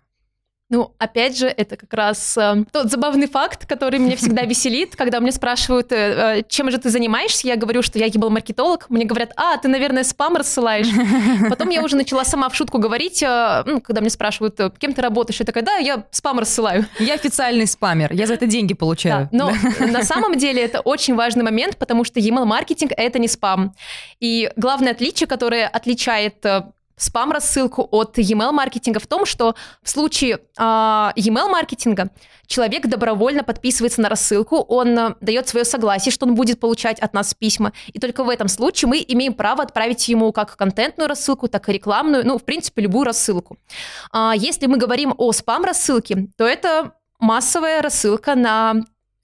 Ну, 0.73 0.91
опять 0.97 1.37
же, 1.37 1.45
это 1.45 1.77
как 1.77 1.93
раз 1.93 2.35
э, 2.35 2.65
тот 2.71 2.89
забавный 2.89 3.27
факт, 3.27 3.67
который 3.67 3.99
меня 3.99 4.15
всегда 4.15 4.41
веселит, 4.45 4.95
когда 4.95 5.19
меня 5.19 5.31
спрашивают, 5.31 5.91
э, 5.91 6.39
э, 6.39 6.43
чем 6.47 6.71
же 6.71 6.79
ты 6.79 6.89
занимаешься, 6.89 7.47
я 7.47 7.57
говорю, 7.57 7.83
что 7.83 7.99
я 7.99 8.07
ебал-маркетолог, 8.07 8.89
мне 8.89 9.05
говорят, 9.05 9.33
а, 9.35 9.57
ты, 9.57 9.67
наверное, 9.67 10.03
спам 10.03 10.35
рассылаешь. 10.35 10.87
Потом 11.49 11.69
я 11.69 11.83
уже 11.83 11.95
начала 11.95 12.25
сама 12.25 12.49
в 12.49 12.55
шутку 12.55 12.79
говорить, 12.79 13.21
э, 13.21 13.63
ну, 13.67 13.81
когда 13.81 14.01
мне 14.01 14.09
спрашивают, 14.09 14.59
э, 14.59 14.71
кем 14.79 14.95
ты 14.95 15.03
работаешь, 15.03 15.39
я 15.39 15.45
такая, 15.45 15.63
да, 15.63 15.75
я 15.75 16.05
спам 16.09 16.39
рассылаю. 16.39 16.87
Я 16.97 17.13
официальный 17.13 17.67
спамер, 17.67 18.11
я 18.11 18.25
за 18.25 18.33
это 18.33 18.47
деньги 18.47 18.73
получаю. 18.73 19.29
Да, 19.31 19.37
но 19.37 19.51
на 19.79 20.01
самом 20.01 20.39
деле 20.39 20.63
это 20.63 20.79
очень 20.79 21.13
важный 21.13 21.43
момент, 21.43 21.77
потому 21.77 22.03
что 22.03 22.19
email-маркетинг— 22.19 22.93
это 22.97 23.19
не 23.19 23.27
спам. 23.27 23.75
И 24.19 24.49
главное 24.55 24.93
отличие, 24.93 25.27
которое 25.27 25.67
отличает 25.67 26.43
э, 26.47 26.63
спам-рассылку 26.95 27.87
от 27.91 28.17
email-маркетинга 28.17 28.99
в 28.99 29.07
том, 29.07 29.25
что 29.25 29.55
в 29.81 29.89
случае 29.89 30.39
э, 30.57 30.61
email-маркетинга 30.61 32.09
человек 32.47 32.87
добровольно 32.87 33.43
подписывается 33.43 34.01
на 34.01 34.09
рассылку, 34.09 34.57
он 34.57 34.97
э, 34.97 35.15
дает 35.21 35.47
свое 35.47 35.65
согласие, 35.65 36.11
что 36.11 36.25
он 36.25 36.35
будет 36.35 36.59
получать 36.59 36.99
от 36.99 37.13
нас 37.13 37.33
письма, 37.33 37.73
и 37.87 37.99
только 37.99 38.23
в 38.23 38.29
этом 38.29 38.47
случае 38.47 38.89
мы 38.89 39.03
имеем 39.07 39.33
право 39.33 39.63
отправить 39.63 40.07
ему 40.07 40.31
как 40.31 40.55
контентную 40.55 41.07
рассылку, 41.07 41.47
так 41.47 41.67
и 41.69 41.73
рекламную, 41.73 42.25
ну, 42.25 42.37
в 42.37 42.43
принципе, 42.43 42.83
любую 42.83 43.05
рассылку. 43.05 43.57
А 44.11 44.33
если 44.35 44.67
мы 44.67 44.77
говорим 44.77 45.13
о 45.17 45.31
спам-рассылке, 45.31 46.27
то 46.37 46.45
это 46.45 46.93
массовая 47.19 47.81
рассылка 47.81 48.35
на 48.35 48.75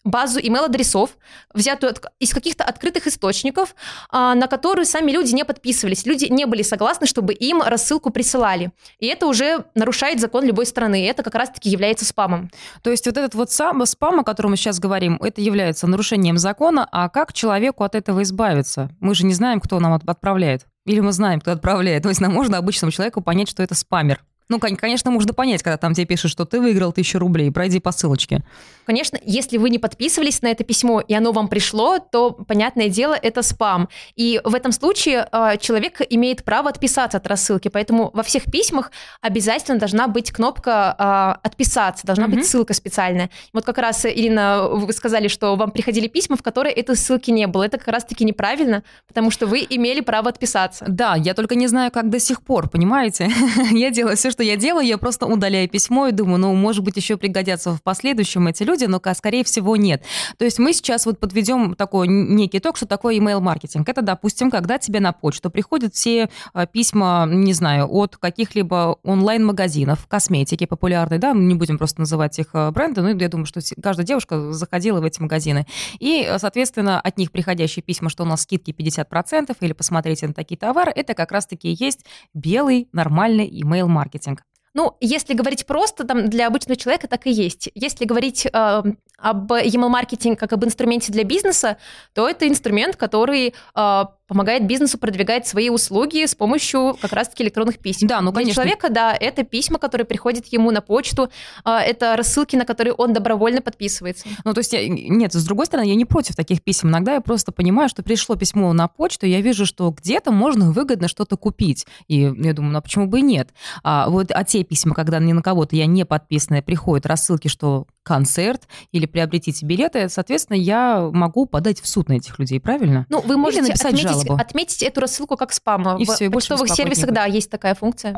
базу 0.10 0.40
email-адресов, 0.40 1.12
взятую 1.54 1.94
из 2.20 2.34
каких-то 2.34 2.64
открытых 2.64 3.08
источников, 3.08 3.76
а, 4.10 4.36
на 4.36 4.48
которые 4.48 4.86
сами 4.86 5.12
люди 5.12 5.34
не 5.34 5.46
подписывались. 5.46 6.06
Люди 6.06 6.26
не 6.26 6.46
были 6.46 6.62
согласны, 6.62 7.08
чтобы 7.08 7.34
им 7.34 7.62
рассылку 7.62 8.10
присылали. 8.10 8.72
И 9.00 9.08
это 9.08 9.28
уже 9.28 9.66
нарушает 9.76 10.20
закон 10.20 10.46
любой 10.46 10.66
страны. 10.66 11.04
И 11.04 11.06
это 11.06 11.24
как 11.24 11.36
раз-таки 11.36 11.70
является 11.70 12.06
спамом. 12.06 12.50
То 12.84 12.92
есть 12.92 13.06
вот 13.06 13.18
этот 13.18 13.36
вот 13.36 13.52
сам 13.52 13.86
спам, 13.86 14.20
о 14.20 14.24
котором 14.24 14.52
мы 14.52 14.58
сейчас 14.58 14.80
говорим, 14.80 15.18
это 15.22 15.42
является 15.42 15.88
нарушением 15.88 16.38
закона. 16.38 16.88
А 16.92 17.10
как 17.10 17.34
человеку 17.34 17.84
от 17.84 17.96
этого 17.96 18.24
избавиться? 18.24 18.90
Мы 19.00 19.16
же 19.16 19.26
не 19.26 19.34
знаем, 19.34 19.60
кто 19.60 19.80
нам 19.80 19.94
отправляет. 19.94 20.66
Или 20.86 21.02
мы 21.02 21.12
знаем, 21.12 21.40
кто 21.40 21.52
отправляет. 21.52 22.04
То 22.04 22.10
есть 22.10 22.22
нам 22.22 22.34
можно 22.34 22.58
обычному 22.58 22.92
человеку 22.92 23.22
понять, 23.22 23.50
что 23.50 23.62
это 23.62 23.76
спамер. 23.76 24.24
Ну, 24.50 24.60
конечно, 24.60 25.12
можно 25.12 25.34
понять, 25.34 25.62
когда 25.62 25.78
там 25.78 25.94
тебе 25.94 26.08
пишут, 26.08 26.32
что 26.32 26.44
ты 26.44 26.60
выиграл 26.60 26.92
тысячу 26.92 27.20
рублей, 27.20 27.52
пройди 27.52 27.80
по 27.80 27.92
ссылочке. 27.92 28.44
Конечно, 28.86 29.20
если 29.24 29.58
вы 29.58 29.70
не 29.70 29.78
подписывались 29.78 30.42
на 30.42 30.48
это 30.48 30.64
письмо, 30.64 31.02
и 31.02 31.14
оно 31.14 31.32
вам 31.32 31.48
пришло, 31.48 32.00
то, 32.00 32.32
понятное 32.32 32.90
дело, 32.90 33.14
это 33.14 33.44
спам. 33.44 33.90
И 34.16 34.42
в 34.44 34.56
этом 34.56 34.72
случае 34.72 35.28
э, 35.32 35.58
человек 35.60 36.02
имеет 36.10 36.44
право 36.44 36.70
отписаться 36.70 37.20
от 37.20 37.28
рассылки, 37.28 37.68
поэтому 37.68 38.10
во 38.16 38.24
всех 38.24 38.46
письмах 38.46 38.92
обязательно 39.22 39.78
должна 39.78 40.08
быть 40.08 40.32
кнопка 40.32 40.96
э, 40.98 41.48
«Отписаться», 41.48 42.08
должна 42.08 42.26
mm-hmm. 42.26 42.30
быть 42.30 42.48
ссылка 42.48 42.74
специальная. 42.74 43.30
Вот 43.54 43.66
как 43.66 43.78
раз, 43.78 44.04
Ирина, 44.06 44.68
вы 44.68 44.92
сказали, 44.94 45.28
что 45.28 45.56
вам 45.56 45.70
приходили 45.70 46.08
письма, 46.08 46.38
в 46.38 46.42
которые 46.42 46.74
этой 46.74 46.96
ссылки 46.96 47.30
не 47.30 47.46
было. 47.46 47.66
Это 47.66 47.78
как 47.78 47.90
раз-таки 47.90 48.26
неправильно, 48.26 48.84
потому 49.08 49.30
что 49.30 49.46
вы 49.46 49.68
имели 49.70 50.02
право 50.02 50.30
отписаться. 50.30 50.86
Да, 50.88 51.16
я 51.16 51.36
только 51.36 51.54
не 51.54 51.68
знаю, 51.68 51.92
как 51.92 52.10
до 52.10 52.20
сих 52.20 52.42
пор, 52.42 52.68
понимаете? 52.68 53.30
я 53.72 53.92
делаю 53.92 54.18
все, 54.18 54.32
что 54.32 54.39
я 54.44 54.56
делаю, 54.56 54.86
я 54.86 54.98
просто 54.98 55.26
удаляю 55.26 55.68
письмо 55.70 56.08
и 56.08 56.12
думаю, 56.12 56.40
ну, 56.40 56.54
может 56.54 56.84
быть, 56.84 56.98
еще 56.98 57.18
пригодятся 57.18 57.74
в 57.74 57.82
последующем 57.82 58.48
эти 58.48 58.64
люди, 58.64 58.86
но, 58.86 59.02
скорее 59.14 59.44
всего, 59.44 59.76
нет. 59.76 60.04
То 60.38 60.46
есть 60.46 60.60
мы 60.60 60.74
сейчас 60.74 61.06
вот 61.06 61.20
подведем 61.20 61.76
такой 61.76 62.08
некий 62.08 62.60
итог, 62.60 62.78
что 62.78 62.86
такое 62.86 63.16
email-маркетинг. 63.16 63.88
Это, 63.88 64.02
допустим, 64.02 64.52
когда 64.52 64.78
тебе 64.78 65.00
на 65.00 65.12
почту 65.14 65.50
приходят 65.50 65.94
все 65.94 66.30
а, 66.54 66.66
письма, 66.66 67.28
не 67.28 67.54
знаю, 67.54 67.88
от 67.92 68.18
каких-либо 68.18 68.98
онлайн-магазинов, 69.04 70.08
косметики 70.08 70.66
популярной, 70.66 71.18
да, 71.18 71.34
мы 71.34 71.44
не 71.44 71.56
будем 71.56 71.78
просто 71.78 72.02
называть 72.02 72.38
их 72.40 72.48
а, 72.54 72.72
бренды, 72.72 73.02
но 73.02 73.10
я 73.10 73.30
думаю, 73.30 73.46
что 73.46 73.62
каждая 73.82 74.06
девушка 74.06 74.52
заходила 74.52 75.00
в 75.00 75.04
эти 75.04 75.22
магазины. 75.22 75.66
И, 76.00 76.30
соответственно, 76.38 77.00
от 77.00 77.18
них 77.18 77.32
приходящие 77.32 77.84
письма, 77.84 78.10
что 78.10 78.24
у 78.24 78.26
нас 78.26 78.42
скидки 78.44 78.72
50% 78.72 79.56
или 79.60 79.74
посмотрите 79.74 80.28
на 80.28 80.34
такие 80.34 80.58
товары, 80.58 80.92
это 80.96 81.14
как 81.14 81.32
раз-таки 81.32 81.70
есть 81.70 82.06
белый 82.34 82.88
нормальный 82.92 83.50
email-маркетинг. 83.50 84.29
Ну, 84.74 84.96
если 85.00 85.34
говорить 85.34 85.66
просто, 85.66 86.04
там 86.04 86.30
для 86.30 86.48
обычного 86.48 86.76
человека 86.78 87.08
так 87.08 87.28
и 87.28 87.32
есть. 87.32 87.70
Если 87.76 88.06
говорить 88.06 88.46
э, 88.46 88.84
об 89.18 89.52
email-маркетинге 89.52 90.38
как 90.38 90.54
об 90.54 90.64
инструменте 90.64 91.12
для 91.12 91.24
бизнеса, 91.24 91.78
то 92.14 92.30
это 92.30 92.48
инструмент, 92.48 92.96
который 92.96 93.54
э, 93.76 94.04
помогает 94.30 94.68
бизнесу 94.68 95.00
продвигать 95.00 95.48
свои 95.48 95.70
услуги 95.70 96.26
с 96.26 96.36
помощью 96.36 96.96
как 97.02 97.14
раз-таки 97.14 97.44
электронных 97.44 97.80
писем. 97.80 98.08
Да, 98.08 98.22
ну, 98.22 98.32
конечно. 98.32 98.64
Для 98.64 98.72
человека, 98.76 98.90
да, 98.90 99.18
это 99.20 99.44
письма, 99.44 99.80
которые 99.80 100.06
приходят 100.06 100.46
ему 100.48 100.70
на 100.70 100.82
почту, 100.82 101.30
а, 101.66 101.82
это 101.82 102.16
рассылки, 102.16 102.56
на 102.56 102.64
которые 102.64 102.94
он 102.94 103.12
добровольно 103.12 103.62
подписывается. 103.62 104.28
Ну, 104.46 104.54
то 104.54 104.60
есть, 104.60 104.72
я, 104.72 104.88
нет, 104.88 105.34
с 105.34 105.44
другой 105.44 105.66
стороны, 105.66 105.88
я 105.88 105.96
не 105.96 106.06
против 106.06 106.36
таких 106.36 106.62
писем. 106.62 106.90
Иногда 106.90 107.16
я 107.16 107.22
просто 107.22 107.52
понимаю, 107.52 107.90
что 107.90 108.04
пришло 108.04 108.36
письмо 108.36 108.72
на 108.72 108.88
почту, 108.88 109.26
я 109.26 109.42
вижу, 109.42 109.66
что 109.66 109.90
где-то 109.90 110.32
можно 110.32 110.72
выгодно 110.72 111.08
что-то 111.08 111.36
купить. 111.36 111.88
И 112.08 112.20
я 112.20 112.54
думаю, 112.54 112.74
ну, 112.74 112.78
а 112.78 112.82
почему 112.82 113.08
бы 113.08 113.20
и 113.20 113.24
нет? 113.24 113.50
А 113.84 114.10
вот 114.10 114.28
а 114.32 114.44
те 114.44 114.64
письма, 114.64 114.94
когда 114.94 115.18
ни 115.18 115.34
на 115.34 115.42
кого-то 115.42 115.76
я 115.76 115.88
не 115.88 116.06
подписанная, 116.06 116.62
приходят 116.62 117.08
рассылки, 117.08 117.48
что 117.48 117.88
концерт 118.04 118.68
или 118.92 119.06
приобретите 119.06 119.66
билеты, 119.66 120.10
соответственно, 120.10 120.58
я 120.58 121.10
могу 121.12 121.46
подать 121.46 121.80
в 121.80 121.88
суд 121.88 122.10
на 122.10 122.14
этих 122.14 122.40
людей, 122.40 122.60
правильно? 122.60 123.06
Ну, 123.10 123.22
вы 123.22 123.38
можете 123.38 123.62
написать 123.62 123.94
отметить, 123.94 124.19
жалобу. 124.24 124.42
отметить 124.42 124.84
эту 124.84 125.02
рассылку 125.02 125.38
как 125.38 125.54
спам. 125.54 125.98
И 125.98 126.06
в 126.06 126.14
все, 126.14 126.26
и 126.26 126.30
почтовых 126.30 126.70
сервисах, 126.70 127.12
да, 127.12 127.26
есть 127.26 127.50
такая 127.50 127.76
функция. 127.76 128.16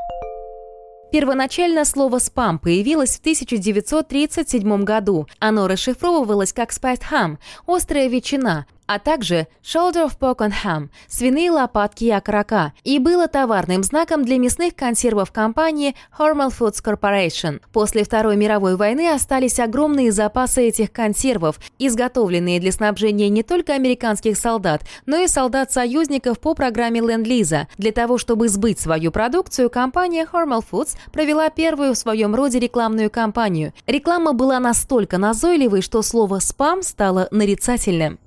Первоначально 1.11 1.83
слово 1.83 2.19
«спам» 2.19 2.57
появилось 2.57 3.17
в 3.17 3.19
1937 3.19 4.83
году. 4.83 5.27
Оно 5.39 5.67
расшифровывалось 5.67 6.53
как 6.53 6.71
«spiced 6.71 7.03
ham»– 7.11 7.37
«острая 7.67 8.07
ветчина», 8.07 8.65
а 8.93 8.99
также 8.99 9.47
shoulder 9.63 10.05
of 10.05 10.19
pork 10.19 10.39
and 10.39 10.53
ham– 10.65 10.89
свиные 11.07 11.49
лопатки 11.49 12.03
и 12.03 12.09
окорока, 12.09 12.73
и 12.83 12.99
было 12.99 13.29
товарным 13.29 13.83
знаком 13.83 14.25
для 14.25 14.37
мясных 14.37 14.75
консервов 14.75 15.31
компании 15.31 15.95
Hormel 16.19 16.49
Foods 16.49 16.83
Corporation. 16.83 17.61
После 17.71 18.03
Второй 18.03 18.35
мировой 18.35 18.75
войны 18.75 19.09
остались 19.09 19.59
огромные 19.59 20.11
запасы 20.11 20.67
этих 20.67 20.91
консервов, 20.91 21.57
изготовленные 21.79 22.59
для 22.59 22.73
снабжения 22.73 23.29
не 23.29 23.43
только 23.43 23.75
американских 23.75 24.35
солдат, 24.35 24.83
но 25.05 25.19
и 25.19 25.27
солдат-союзников 25.27 26.41
по 26.41 26.53
программе 26.53 26.99
Ленд-Лиза. 26.99 27.69
Для 27.77 27.93
того, 27.93 28.17
чтобы 28.17 28.49
сбыть 28.49 28.81
свою 28.81 29.11
продукцию, 29.11 29.69
компания 29.69 30.27
Hormel 30.29 30.65
Foods 30.69 30.97
провела 31.13 31.49
первую 31.49 31.93
в 31.93 31.97
своем 31.97 32.35
роде 32.35 32.59
рекламную 32.59 33.09
кампанию. 33.09 33.71
Реклама 33.87 34.33
была 34.33 34.59
настолько 34.59 35.17
назойливой, 35.17 35.81
что 35.81 36.01
слово 36.01 36.39
«спам» 36.39 36.83
стало 36.83 37.29
нарицательным. 37.31 38.19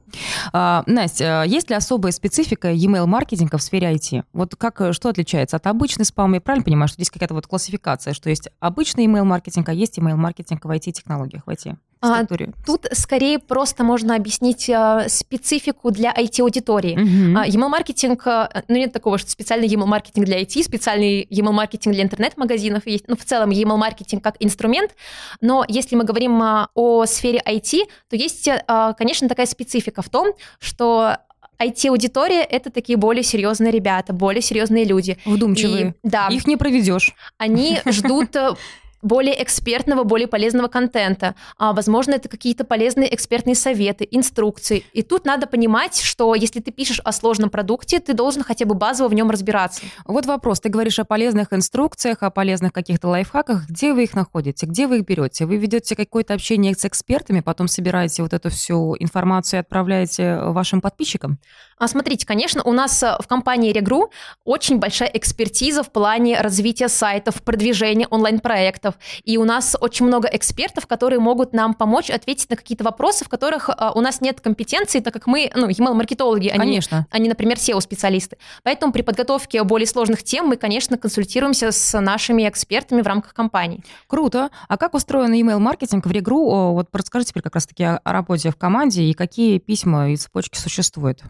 А, 0.52 0.82
Настя, 0.86 1.42
а 1.42 1.44
есть 1.44 1.70
ли 1.70 1.76
особая 1.76 2.12
специфика 2.12 2.70
e-mail 2.72 3.06
маркетинга 3.06 3.58
в 3.58 3.62
сфере 3.62 3.92
IT? 3.92 4.24
Вот 4.32 4.56
как, 4.56 4.80
э, 4.80 4.92
что 4.92 5.08
отличается 5.08 5.56
от 5.56 5.66
обычной 5.66 6.04
спама? 6.04 6.34
Я 6.34 6.40
правильно 6.40 6.64
понимаю, 6.64 6.88
что 6.88 6.96
здесь 6.96 7.10
какая-то 7.10 7.34
вот 7.34 7.46
классификация, 7.46 8.14
что 8.14 8.30
есть 8.30 8.48
обычный 8.60 9.06
email 9.06 9.24
маркетинг, 9.24 9.68
а 9.68 9.72
есть 9.72 9.98
email 9.98 10.16
маркетинг 10.16 10.64
в 10.64 10.70
IT-технологиях, 10.70 11.44
в 11.46 11.50
IT? 11.50 11.76
А, 12.04 12.26
тут 12.66 12.86
скорее 12.92 13.38
просто 13.38 13.84
можно 13.84 14.16
объяснить 14.16 14.68
а, 14.70 15.08
специфику 15.08 15.90
для 15.90 16.12
IT-аудитории. 16.12 16.94
Угу. 16.94 17.38
А, 17.38 17.46
email-маркетинг, 17.46 18.26
а, 18.26 18.62
ну 18.68 18.76
нет 18.76 18.92
такого, 18.92 19.18
что 19.18 19.30
специальный 19.30 19.68
email-маркетинг 19.68 20.26
для 20.26 20.40
IT, 20.42 20.62
специальный 20.62 21.26
email-маркетинг 21.30 21.94
для 21.94 22.04
интернет-магазинов 22.04 22.86
есть. 22.86 23.08
Ну, 23.08 23.16
в 23.16 23.24
целом 23.24 23.50
email-маркетинг 23.50 24.22
как 24.22 24.36
инструмент. 24.40 24.92
Но 25.40 25.64
если 25.68 25.96
мы 25.96 26.04
говорим 26.04 26.40
а, 26.42 26.68
о 26.74 27.06
сфере 27.06 27.42
IT, 27.46 27.82
то 28.08 28.16
есть, 28.16 28.48
а, 28.66 28.92
конечно, 28.94 29.28
такая 29.28 29.46
специфика 29.46 30.02
в 30.02 30.08
том, 30.08 30.34
что 30.58 31.16
IT-аудитория— 31.60 32.42
это 32.50 32.70
такие 32.70 32.96
более 32.96 33.22
серьезные 33.22 33.70
ребята, 33.70 34.12
более 34.12 34.42
серьезные 34.42 34.84
люди. 34.84 35.18
Вдумчивые. 35.24 35.94
И, 36.02 36.08
да. 36.08 36.28
Их 36.28 36.46
не 36.46 36.56
проведешь. 36.56 37.14
Они 37.38 37.78
ждут 37.86 38.36
более 39.04 39.40
экспертного, 39.42 40.02
более 40.02 40.26
полезного 40.26 40.68
контента. 40.68 41.34
А, 41.58 41.72
возможно, 41.72 42.12
это 42.12 42.28
какие-то 42.28 42.64
полезные 42.64 43.14
экспертные 43.14 43.54
советы, 43.54 44.08
инструкции. 44.10 44.84
И 44.92 45.02
тут 45.02 45.26
надо 45.26 45.46
понимать, 45.46 46.00
что 46.00 46.34
если 46.34 46.60
ты 46.60 46.72
пишешь 46.72 47.00
о 47.04 47.12
сложном 47.12 47.50
продукте, 47.50 48.00
ты 48.00 48.14
должен 48.14 48.42
хотя 48.42 48.64
бы 48.64 48.74
базово 48.74 49.08
в 49.08 49.14
нем 49.14 49.30
разбираться. 49.30 49.82
Вот 50.06 50.26
вопрос. 50.26 50.60
Ты 50.60 50.70
говоришь 50.70 50.98
о 50.98 51.04
полезных 51.04 51.52
инструкциях, 51.52 52.22
о 52.22 52.30
полезных 52.30 52.72
каких-то 52.72 53.08
лайфхаках. 53.08 53.68
Где 53.68 53.92
вы 53.92 54.04
их 54.04 54.14
находите? 54.14 54.66
Где 54.66 54.86
вы 54.86 54.98
их 54.98 55.04
берете? 55.04 55.44
Вы 55.44 55.56
ведете 55.56 55.94
какое-то 55.94 56.34
общение 56.34 56.74
с 56.74 56.84
экспертами, 56.84 57.40
потом 57.40 57.68
собираете 57.68 58.22
вот 58.22 58.32
эту 58.32 58.48
всю 58.50 58.96
информацию 58.98 59.58
и 59.58 59.60
отправляете 59.60 60.36
вашим 60.36 60.80
подписчикам? 60.80 61.38
А 61.78 61.88
смотрите, 61.88 62.26
конечно, 62.26 62.62
у 62.62 62.72
нас 62.72 63.02
э, 63.02 63.16
в 63.20 63.26
компании 63.26 63.72
Регру 63.72 64.10
очень 64.44 64.78
большая 64.78 65.10
экспертиза 65.12 65.82
в 65.82 65.90
плане 65.90 66.40
развития 66.40 66.88
сайтов, 66.88 67.42
продвижения 67.42 68.06
онлайн-проектов. 68.08 68.93
И 69.24 69.36
у 69.36 69.44
нас 69.44 69.76
очень 69.80 70.06
много 70.06 70.28
экспертов, 70.30 70.86
которые 70.86 71.20
могут 71.20 71.52
нам 71.52 71.74
помочь 71.74 72.10
ответить 72.10 72.50
на 72.50 72.56
какие-то 72.56 72.84
вопросы, 72.84 73.24
в 73.24 73.28
которых 73.28 73.68
э, 73.68 73.90
у 73.94 74.00
нас 74.00 74.20
нет 74.20 74.40
компетенции, 74.40 75.00
так 75.00 75.12
как 75.12 75.26
мы, 75.26 75.50
ну, 75.54 75.68
email-маркетологи, 75.68 76.48
они, 76.48 76.80
они, 77.10 77.28
например, 77.28 77.56
SEO-специалисты. 77.56 78.36
Поэтому 78.62 78.92
при 78.92 79.02
подготовке 79.02 79.62
более 79.64 79.86
сложных 79.86 80.22
тем 80.22 80.46
мы, 80.46 80.56
конечно, 80.56 80.98
консультируемся 80.98 81.72
с 81.72 82.00
нашими 82.00 82.48
экспертами 82.48 83.02
в 83.02 83.06
рамках 83.06 83.34
компании. 83.34 83.82
Круто. 84.06 84.50
А 84.68 84.76
как 84.76 84.94
устроен 84.94 85.32
email-маркетинг 85.32 86.06
в 86.06 86.10
Регру? 86.10 86.72
Вот 86.72 86.88
расскажите 86.92 87.30
теперь 87.30 87.42
как 87.42 87.54
раз-таки 87.54 87.84
о 87.84 88.00
работе 88.04 88.50
в 88.50 88.56
команде 88.56 89.02
и 89.02 89.14
какие 89.14 89.58
письма 89.58 90.10
и 90.10 90.16
цепочки 90.16 90.58
существуют. 90.58 91.22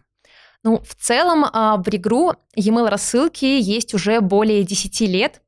Ну, 0.64 0.80
в 0.80 0.94
целом 0.94 1.44
а, 1.52 1.76
в 1.76 1.87
Регру 1.88 2.33
e-mail 2.56 2.88
рассылки 2.88 3.44
есть 3.44 3.92
уже 3.92 4.21
более 4.21 4.64
10 4.64 5.00
лет. 5.02 5.42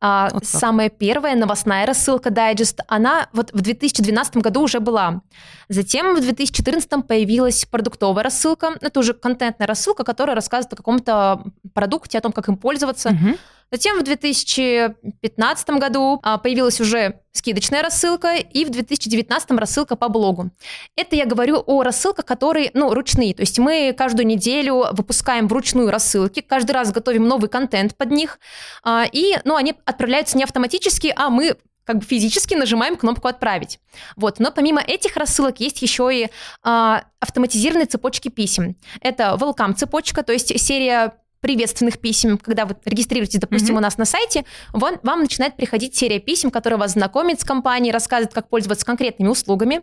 А, 0.00 0.28
вот 0.32 0.44
самая 0.46 0.88
первая 0.90 1.34
новостная 1.36 1.86
рассылка 1.86 2.30
Digest, 2.30 2.80
она 2.88 3.28
вот 3.32 3.52
в 3.52 3.60
2012 3.60 4.36
году 4.36 4.62
уже 4.62 4.80
была. 4.80 5.22
Затем 5.68 6.14
в 6.14 6.20
2014 6.20 7.06
появилась 7.06 7.64
продуктовая 7.64 8.24
рассылка. 8.24 8.70
Это 8.80 9.00
уже 9.00 9.14
контентная 9.14 9.66
рассылка, 9.66 10.04
которая 10.04 10.34
рассказывает 10.36 10.72
о 10.74 10.76
каком-то 10.76 11.44
продукте, 11.74 12.18
о 12.18 12.20
том, 12.20 12.32
как 12.32 12.48
им 12.48 12.56
пользоваться. 12.56 13.10
Угу. 13.10 13.36
Затем 13.72 13.98
в 13.98 14.04
2015 14.04 15.70
году 15.70 16.20
а, 16.22 16.38
появилась 16.38 16.80
уже 16.80 17.20
скидочная 17.32 17.82
рассылка, 17.82 18.36
и 18.36 18.64
в 18.64 18.70
2019 18.70 19.50
рассылка 19.52 19.96
по 19.96 20.08
блогу. 20.08 20.50
Это 20.96 21.16
я 21.16 21.26
говорю 21.26 21.62
о 21.66 21.82
рассылках, 21.82 22.24
которые, 22.24 22.70
ну, 22.74 22.94
ручные. 22.94 23.34
То 23.34 23.42
есть 23.42 23.58
мы 23.58 23.94
каждую 23.96 24.26
неделю 24.26 24.86
выпускаем 24.92 25.48
вручную 25.48 25.90
рассылки, 25.90 26.40
каждый 26.40 26.72
раз 26.72 26.92
готовим 26.92 27.28
новый 27.28 27.48
контент 27.48 27.96
под 27.96 28.10
них, 28.10 28.38
а, 28.82 29.04
и, 29.10 29.38
ну, 29.44 29.56
они 29.56 29.74
отправляются 29.84 30.38
не 30.38 30.44
автоматически, 30.44 31.12
а 31.16 31.28
мы 31.28 31.56
как 31.84 31.98
бы 31.98 32.04
физически 32.04 32.54
нажимаем 32.54 32.96
кнопку 32.96 33.28
«Отправить». 33.28 33.78
Вот. 34.16 34.40
Но 34.40 34.50
помимо 34.50 34.80
этих 34.80 35.16
рассылок 35.16 35.60
есть 35.60 35.80
еще 35.82 36.10
и 36.12 36.28
а, 36.62 37.04
автоматизированные 37.20 37.86
цепочки 37.86 38.28
писем. 38.28 38.76
Это 39.00 39.36
welcome 39.40 39.74
цепочка, 39.74 40.24
то 40.24 40.32
есть 40.32 40.58
серия 40.60 41.14
приветственных 41.46 42.00
писем, 42.00 42.38
когда 42.38 42.66
вы 42.66 42.74
регистрируетесь, 42.84 43.38
допустим, 43.38 43.76
mm-hmm. 43.76 43.78
у 43.78 43.80
нас 43.80 43.98
на 43.98 44.04
сайте, 44.04 44.44
вам, 44.72 44.98
вам 45.04 45.20
начинает 45.20 45.54
приходить 45.54 45.94
серия 45.94 46.18
писем, 46.18 46.50
которая 46.50 46.76
вас 46.76 46.94
знакомит 46.94 47.40
с 47.40 47.44
компанией, 47.44 47.92
рассказывает, 47.92 48.34
как 48.34 48.48
пользоваться 48.48 48.84
конкретными 48.84 49.28
услугами. 49.28 49.82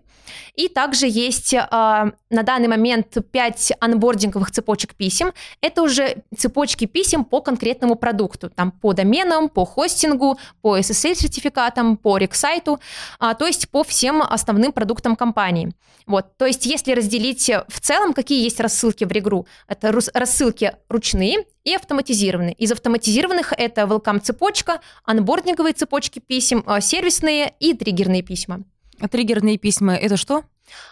И 0.55 0.67
также 0.67 1.07
есть 1.07 1.53
э, 1.53 1.59
на 1.61 2.11
данный 2.43 2.67
момент 2.67 3.15
5 3.31 3.73
анбординговых 3.79 4.51
цепочек 4.51 4.93
писем. 4.95 5.31
Это 5.61 5.83
уже 5.83 6.23
цепочки 6.37 6.83
писем 6.83 7.23
по 7.23 7.39
конкретному 7.39 7.95
продукту, 7.95 8.49
там 8.49 8.71
по 8.71 8.91
доменам, 8.91 9.47
по 9.47 9.63
хостингу, 9.63 10.37
по 10.61 10.77
SSL-сертификатам, 10.77 11.95
по 11.95 12.17
рексайту, 12.17 12.81
э, 13.21 13.33
то 13.39 13.47
есть 13.47 13.69
по 13.69 13.85
всем 13.85 14.21
основным 14.21 14.73
продуктам 14.73 15.15
компании. 15.15 15.71
Вот, 16.05 16.35
то 16.35 16.45
есть 16.45 16.65
если 16.65 16.91
разделить 16.91 17.49
в 17.69 17.79
целом, 17.79 18.13
какие 18.13 18.43
есть 18.43 18.59
рассылки 18.59 19.05
в 19.05 19.11
Регру, 19.13 19.47
это 19.69 19.97
рассылки 20.13 20.73
ручные, 20.89 21.45
и 21.63 21.73
автоматизированные. 21.73 22.53
Из 22.53 22.71
автоматизированных 22.71 23.53
это 23.57 23.81
welcome 23.81 24.19
цепочка, 24.19 24.81
анбординговые 25.05 25.73
цепочки 25.73 26.19
писем, 26.19 26.63
а, 26.65 26.81
сервисные 26.81 27.53
и 27.59 27.73
триггерные 27.73 28.21
письма. 28.21 28.63
А 28.99 29.07
триггерные 29.07 29.57
письма 29.57 29.95
это 29.95 30.17
что? 30.17 30.43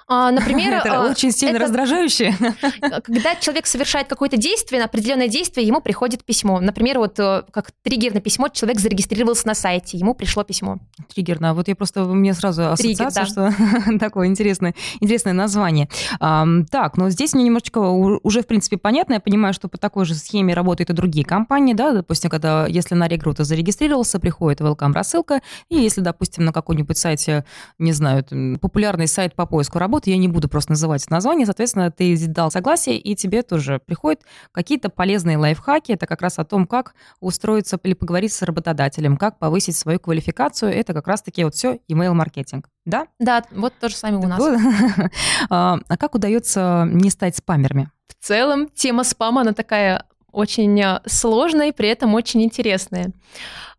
А, 0.07 0.29
например, 0.31 0.73
это 0.73 1.03
а, 1.03 1.09
очень 1.09 1.31
сильно 1.31 1.55
это, 1.55 1.65
раздражающе. 1.65 2.35
Когда 3.03 3.35
человек 3.35 3.65
совершает 3.65 4.07
какое-то 4.07 4.35
действие, 4.35 4.79
на 4.79 4.85
определенное 4.85 5.29
действие, 5.29 5.65
ему 5.65 5.79
приходит 5.79 6.25
письмо. 6.25 6.59
Например, 6.59 6.99
вот 6.99 7.17
э, 7.17 7.43
как 7.49 7.71
триггерное 7.81 8.21
письмо, 8.21 8.49
человек 8.49 8.81
зарегистрировался 8.81 9.47
на 9.47 9.55
сайте, 9.55 9.97
ему 9.97 10.13
пришло 10.13 10.43
письмо. 10.43 10.79
Триггерно. 11.13 11.53
Вот 11.53 11.69
я 11.69 11.75
просто, 11.77 12.01
меня 12.01 12.33
сразу 12.33 12.71
ассоциация, 12.71 13.25
Триггер, 13.25 13.35
да. 13.45 13.53
что 13.85 13.99
такое 13.99 14.27
интересное, 14.27 14.75
интересное 14.99 15.31
название. 15.31 15.87
Так, 16.19 16.97
но 16.97 17.09
здесь 17.09 17.33
мне 17.33 17.45
немножечко 17.45 17.77
уже, 17.77 18.41
в 18.41 18.47
принципе, 18.47 18.77
понятно. 18.77 19.13
Я 19.13 19.19
понимаю, 19.21 19.53
что 19.53 19.69
по 19.69 19.77
такой 19.77 20.03
же 20.03 20.15
схеме 20.15 20.53
работают 20.53 20.89
и 20.89 20.93
другие 20.93 21.25
компании, 21.25 21.73
да, 21.73 21.93
допустим, 21.93 22.29
когда, 22.29 22.67
если 22.67 22.95
на 22.95 23.07
Регру 23.07 23.33
ты 23.33 23.45
зарегистрировался, 23.45 24.19
приходит 24.19 24.59
welcome 24.59 24.91
рассылка, 24.91 25.41
и 25.69 25.77
если, 25.77 26.01
допустим, 26.01 26.43
на 26.43 26.51
какой-нибудь 26.51 26.97
сайте, 26.97 27.45
не 27.79 27.93
знаю, 27.93 28.25
популярный 28.59 29.07
сайт 29.07 29.35
по 29.35 29.45
поиску 29.45 29.70
работы, 29.79 30.09
я 30.09 30.17
не 30.17 30.27
буду 30.27 30.49
просто 30.49 30.71
называть 30.71 31.09
название, 31.09 31.45
соответственно, 31.45 31.91
ты 31.91 32.17
дал 32.27 32.51
согласие, 32.51 32.97
и 32.97 33.15
тебе 33.15 33.41
тоже 33.43 33.79
приходят 33.85 34.21
какие-то 34.51 34.89
полезные 34.89 35.37
лайфхаки. 35.37 35.91
Это 35.91 36.07
как 36.07 36.21
раз 36.21 36.39
о 36.39 36.45
том, 36.45 36.67
как 36.67 36.93
устроиться 37.19 37.79
или 37.83 37.93
поговорить 37.93 38.33
с 38.33 38.41
работодателем, 38.41 39.17
как 39.17 39.39
повысить 39.39 39.75
свою 39.75 39.99
квалификацию. 39.99 40.71
Это 40.73 40.93
как 40.93 41.07
раз-таки 41.07 41.43
вот 41.43 41.55
все 41.55 41.79
email-маркетинг. 41.89 42.69
Да? 42.85 43.07
Да, 43.19 43.43
вот 43.51 43.73
то 43.79 43.89
же 43.89 43.95
самое 43.95 44.23
у 44.23 44.27
нас. 44.27 44.41
А, 45.49 45.79
а 45.87 45.97
как 45.97 46.15
удается 46.15 46.87
не 46.91 47.09
стать 47.09 47.35
спамерами? 47.35 47.89
В 48.07 48.25
целом, 48.25 48.69
тема 48.69 49.03
спама, 49.03 49.41
она 49.41 49.53
такая 49.53 50.05
очень 50.31 50.79
э, 50.81 51.01
сложная 51.05 51.69
и 51.69 51.71
при 51.71 51.89
этом 51.89 52.13
очень 52.13 52.43
интересная. 52.43 53.11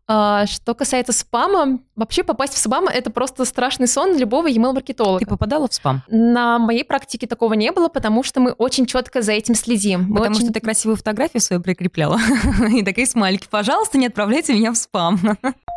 А, 0.05 0.45
что 0.47 0.75
касается 0.75 1.13
спама, 1.13 1.79
вообще 1.95 2.23
попасть 2.23 2.53
в 2.53 2.57
спам— 2.57 2.87
это 2.93 3.09
просто 3.09 3.45
страшный 3.45 3.87
сон 3.87 4.17
любого 4.17 4.49
email-маркетолога. 4.49 5.19
Ты 5.19 5.25
попадала 5.25 5.67
в 5.67 5.73
спам? 5.73 6.03
На 6.09 6.59
моей 6.59 6.83
практике 6.83 7.25
такого 7.25 7.53
не 7.53 7.71
было, 7.71 7.87
потому 7.87 8.23
что 8.23 8.41
мы 8.41 8.51
очень 8.51 8.85
четко 8.85 9.21
за 9.21 9.31
этим 9.31 9.55
следим. 9.55 10.07
Мы 10.09 10.15
потому 10.17 10.35
очень... 10.35 10.45
что 10.45 10.53
ты 10.53 10.59
красивую 10.59 10.97
фотографию 10.97 11.41
свою 11.41 11.61
прикрепляла. 11.61 12.19
И 12.71 12.83
такая 12.83 13.05
смайлики, 13.05 13.47
пожалуйста, 13.49 13.97
не 13.97 14.07
отправляйте 14.07 14.53
меня 14.53 14.73
в 14.73 14.75
спам. 14.75 15.19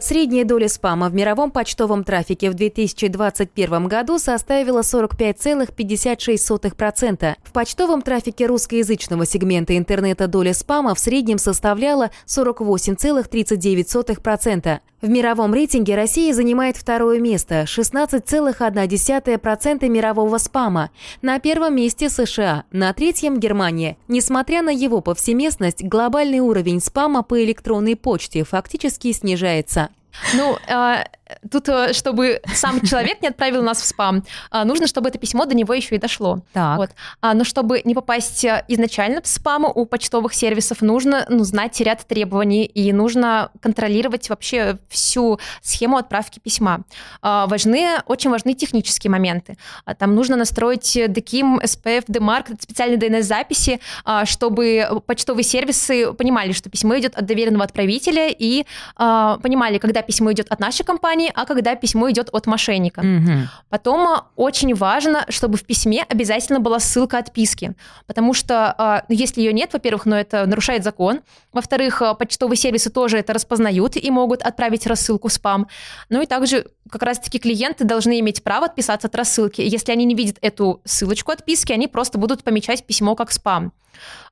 Средняя 0.00 0.44
доля 0.46 0.68
спама 0.68 1.10
в 1.10 1.14
мировом 1.14 1.50
почтовом 1.50 2.04
трафике 2.04 2.48
в 2.50 2.54
2021 2.54 3.86
году 3.86 4.18
составила 4.18 4.80
45,56%. 4.80 7.34
В 7.42 7.52
почтовом 7.52 8.00
трафике 8.00 8.46
русскоязычного 8.46 9.26
сегмента 9.26 9.76
интернета 9.76 10.26
доля 10.26 10.54
спама 10.54 10.94
в 10.94 10.98
среднем 10.98 11.36
составляла 11.36 12.10
48,39%. 12.26 14.80
В 15.02 15.08
мировом 15.08 15.54
рейтинге 15.54 15.96
Россия 15.96 16.34
занимает 16.34 16.76
второе 16.76 17.20
место– 17.20 17.62
16,1% 17.66 19.88
мирового 19.88 20.36
спама. 20.36 20.90
На 21.22 21.38
первом 21.38 21.76
месте 21.76 22.10
США, 22.10 22.64
на 22.70 22.92
третьем– 22.92 23.38
Германия. 23.40 23.96
Несмотря 24.08 24.60
на 24.60 24.68
его 24.68 25.00
повсеместность, 25.00 25.82
глобальный 25.82 26.40
уровень 26.40 26.82
спама 26.82 27.22
по 27.22 27.42
электронной 27.42 27.96
почте 27.96 28.44
фактически 28.44 29.10
снижается. 29.12 29.88
Ну, 30.34 30.58
э, 30.68 31.04
тут, 31.50 31.68
э, 31.68 31.92
чтобы 31.92 32.40
сам 32.54 32.80
человек 32.80 33.22
не 33.22 33.28
отправил 33.28 33.62
нас 33.62 33.80
в 33.80 33.86
спам, 33.86 34.24
э, 34.52 34.64
нужно, 34.64 34.86
чтобы 34.86 35.08
это 35.08 35.18
письмо 35.18 35.46
до 35.46 35.54
него 35.54 35.74
еще 35.74 35.96
и 35.96 35.98
дошло. 35.98 36.40
Так. 36.52 36.78
Вот. 36.78 36.90
А, 37.20 37.34
но 37.34 37.44
чтобы 37.44 37.82
не 37.84 37.94
попасть 37.94 38.44
э, 38.44 38.64
изначально 38.68 39.22
в 39.22 39.26
спам 39.26 39.64
у 39.64 39.84
почтовых 39.86 40.34
сервисов, 40.34 40.82
нужно 40.82 41.26
ну, 41.28 41.44
знать 41.44 41.80
ряд 41.80 42.06
требований 42.06 42.64
и 42.64 42.92
нужно 42.92 43.50
контролировать 43.60 44.28
вообще 44.28 44.78
всю 44.88 45.38
схему 45.62 45.96
отправки 45.96 46.38
письма. 46.38 46.80
А, 47.22 47.46
важны, 47.46 47.88
очень 48.06 48.30
важны 48.30 48.54
технические 48.54 49.10
моменты. 49.10 49.56
А, 49.84 49.94
там 49.94 50.14
нужно 50.14 50.36
настроить 50.36 50.96
DKIM, 50.96 51.62
SPF, 51.62 52.06
DMARC, 52.06 52.60
специальные 52.60 52.98
DNS-записи, 52.98 53.80
а, 54.04 54.26
чтобы 54.26 55.02
почтовые 55.06 55.44
сервисы 55.44 56.12
понимали, 56.12 56.52
что 56.52 56.70
письмо 56.70 56.98
идет 56.98 57.16
от 57.16 57.26
доверенного 57.26 57.64
отправителя 57.64 58.28
и 58.28 58.64
а, 58.96 59.38
понимали, 59.38 59.78
когда 59.78 60.02
письмо 60.10 60.32
идет 60.32 60.50
от 60.50 60.58
нашей 60.58 60.84
компании, 60.84 61.30
а 61.32 61.46
когда 61.46 61.76
письмо 61.76 62.10
идет 62.10 62.30
от 62.32 62.46
мошенника. 62.46 62.98
Угу. 62.98 63.48
Потом 63.68 64.00
а, 64.08 64.26
очень 64.34 64.74
важно, 64.74 65.24
чтобы 65.28 65.56
в 65.56 65.64
письме 65.64 66.04
обязательно 66.08 66.58
была 66.58 66.80
ссылка 66.80 67.18
отписки, 67.18 67.74
потому 68.08 68.34
что 68.34 68.74
а, 68.76 69.04
ну, 69.08 69.14
если 69.14 69.40
ее 69.40 69.52
нет, 69.52 69.72
во-первых, 69.72 70.06
но 70.06 70.16
ну, 70.16 70.20
это 70.20 70.46
нарушает 70.46 70.82
закон, 70.82 71.20
во-вторых, 71.52 72.02
а, 72.02 72.14
почтовые 72.14 72.56
сервисы 72.56 72.90
тоже 72.90 73.18
это 73.18 73.32
распознают 73.32 73.96
и 73.96 74.10
могут 74.10 74.42
отправить 74.42 74.84
рассылку 74.88 75.28
в 75.28 75.32
спам. 75.32 75.68
Ну 76.08 76.20
и 76.20 76.26
также 76.26 76.66
как 76.90 77.04
раз-таки 77.04 77.38
клиенты 77.38 77.84
должны 77.84 78.18
иметь 78.18 78.42
право 78.42 78.66
отписаться 78.66 79.06
от 79.06 79.14
рассылки. 79.14 79.60
Если 79.60 79.92
они 79.92 80.04
не 80.04 80.16
видят 80.16 80.38
эту 80.40 80.80
ссылочку 80.84 81.30
отписки, 81.30 81.72
они 81.72 81.86
просто 81.86 82.18
будут 82.18 82.42
помечать 82.42 82.84
письмо 82.84 83.14
как 83.14 83.30
спам. 83.30 83.72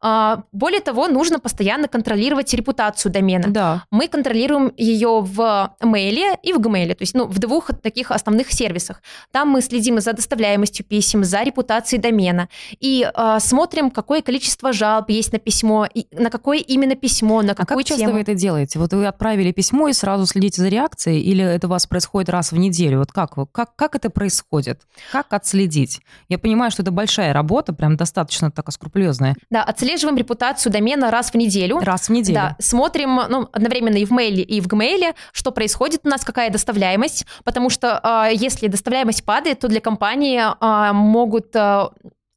А, 0.01 0.43
более 0.53 0.81
того, 0.81 1.09
нужно 1.09 1.39
постоянно 1.39 1.89
контролировать 1.89 2.53
репутацию 2.55 3.13
домена. 3.13 3.49
Да. 3.49 3.85
Мы 3.91 4.09
контролируем 4.09 4.73
ее 4.77 5.21
в 5.21 5.75
мейле 5.81 6.39
и 6.43 6.53
в 6.53 6.59
Gmail, 6.59 6.95
то 6.95 7.03
есть 7.03 7.15
ну, 7.15 7.27
в 7.27 7.39
двух 7.39 7.71
таких 7.83 8.11
основных 8.11 8.53
сервисах. 8.53 9.03
Там 9.33 9.49
мы 9.49 9.63
следим 9.63 10.01
за 10.01 10.13
доставляемостью 10.13 10.85
писем, 10.85 11.25
за 11.25 11.43
репутацией 11.43 12.01
домена 12.01 12.49
и 12.81 13.11
э, 13.13 13.39
смотрим, 13.41 13.91
какое 13.91 14.23
количество 14.23 14.73
жалоб 14.73 15.11
есть 15.11 15.33
на 15.33 15.39
письмо, 15.39 15.87
и 15.93 16.07
на 16.13 16.31
какое 16.31 16.59
именно 16.59 16.95
письмо, 16.95 17.43
на 17.43 17.55
какую 17.55 17.81
а 17.81 17.83
как 17.83 17.87
тему. 17.87 17.99
часто 17.99 18.13
вы 18.13 18.21
это 18.21 18.35
делаете? 18.35 18.79
Вот 18.79 18.93
вы 18.93 19.07
отправили 19.07 19.53
письмо 19.53 19.89
и 19.89 19.93
сразу 19.93 20.27
следите 20.27 20.63
за 20.63 20.69
реакцией, 20.69 21.21
или 21.21 21.45
это 21.45 21.67
у 21.67 21.71
вас 21.71 21.87
происходит 21.87 22.29
раз 22.29 22.53
в 22.53 22.57
неделю? 22.57 22.99
Вот 22.99 23.13
как, 23.13 23.35
как, 23.53 23.75
как 23.77 23.95
это 23.95 24.11
происходит? 24.11 24.83
Как 25.13 25.33
отследить? 25.33 26.01
Я 26.29 26.39
понимаю, 26.39 26.71
что 26.71 26.83
это 26.83 26.91
большая 26.91 27.33
работа, 27.33 27.73
прям 27.73 27.97
достаточно 27.97 28.51
такая 28.51 28.73
скрупулезная. 28.73 29.37
Да, 29.51 29.58
отслеживаем 29.63 30.17
репутацию 30.17 30.73
домена 30.73 31.11
раз 31.11 31.31
в 31.31 31.35
неделю. 31.35 31.79
Раз 31.81 32.09
в 32.09 32.13
неделю. 32.13 32.35
Да, 32.35 32.57
смотрим 32.59 33.17
ну, 33.29 33.49
одновременно 33.53 33.97
и 33.97 34.05
в 34.05 34.11
мейле, 34.11 34.43
и 34.43 34.61
в 34.61 34.67
Gmail, 34.67 35.15
что 35.33 35.51
происходит 35.51 36.01
у 36.05 36.09
нас, 36.09 36.25
какая 36.25 36.51
доставляемость, 36.51 37.27
потому 37.45 37.71
что 37.71 38.01
э, 38.03 38.35
если 38.35 38.69
доставляемость 38.69 39.25
падает, 39.25 39.61
то 39.61 39.69
для 39.69 39.81
компании 39.81 40.41
э, 40.41 40.93
могут 40.93 41.55
э, 41.55 41.89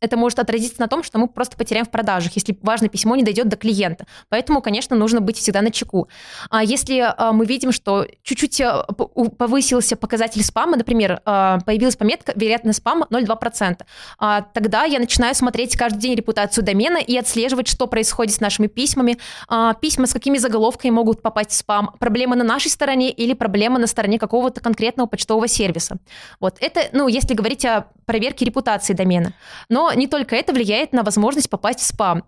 это 0.01 0.17
может 0.17 0.39
отразиться 0.39 0.81
на 0.81 0.87
том, 0.87 1.03
что 1.03 1.19
мы 1.19 1.27
просто 1.27 1.55
потеряем 1.55 1.85
в 1.85 1.91
продажах, 1.91 2.33
если 2.33 2.57
важное 2.61 2.89
письмо 2.89 3.15
не 3.15 3.23
дойдет 3.23 3.47
до 3.47 3.55
клиента. 3.55 4.05
Поэтому, 4.29 4.61
конечно, 4.61 4.95
нужно 4.95 5.21
быть 5.21 5.37
всегда 5.37 5.61
на 5.61 5.71
чеку. 5.71 6.09
А 6.49 6.63
если 6.63 6.99
а, 6.99 7.31
мы 7.31 7.45
видим, 7.45 7.71
что 7.71 8.07
чуть-чуть 8.23 8.59
а, 8.61 8.83
повысился 8.83 9.95
показатель 9.95 10.43
спама, 10.43 10.75
например, 10.75 11.21
а, 11.25 11.59
появилась 11.59 11.95
пометка 11.95 12.33
«вероятность 12.35 12.79
спама 12.79 13.07
0,2%», 13.11 13.81
а, 14.17 14.41
тогда 14.41 14.85
я 14.85 14.99
начинаю 14.99 15.35
смотреть 15.35 15.77
каждый 15.77 15.99
день 15.99 16.15
репутацию 16.15 16.65
домена 16.65 16.97
и 16.97 17.15
отслеживать, 17.15 17.67
что 17.67 17.85
происходит 17.85 18.35
с 18.35 18.39
нашими 18.39 18.67
письмами, 18.67 19.17
письма 19.81 20.07
с 20.07 20.13
какими 20.13 20.37
заголовками 20.37 20.91
могут 20.91 21.21
попасть 21.21 21.51
в 21.51 21.55
спам, 21.55 21.95
проблемы 21.99 22.35
на 22.35 22.43
нашей 22.43 22.71
стороне 22.71 23.11
или 23.11 23.33
проблемы 23.33 23.79
на 23.79 23.87
стороне 23.87 24.17
какого-то 24.17 24.61
конкретного 24.61 25.07
почтового 25.07 25.47
сервиса. 25.47 25.97
Вот 26.39 26.57
это, 26.59 26.81
ну, 26.91 27.07
если 27.07 27.35
говорить 27.35 27.65
о 27.65 27.87
проверке 28.05 28.45
репутации 28.45 28.93
домена. 28.93 29.33
Но 29.69 29.90
не 29.95 30.07
только 30.07 30.35
это 30.35 30.53
влияет 30.53 30.93
на 30.93 31.03
возможность 31.03 31.49
попасть 31.49 31.79
в 31.79 31.85
спам. 31.85 32.23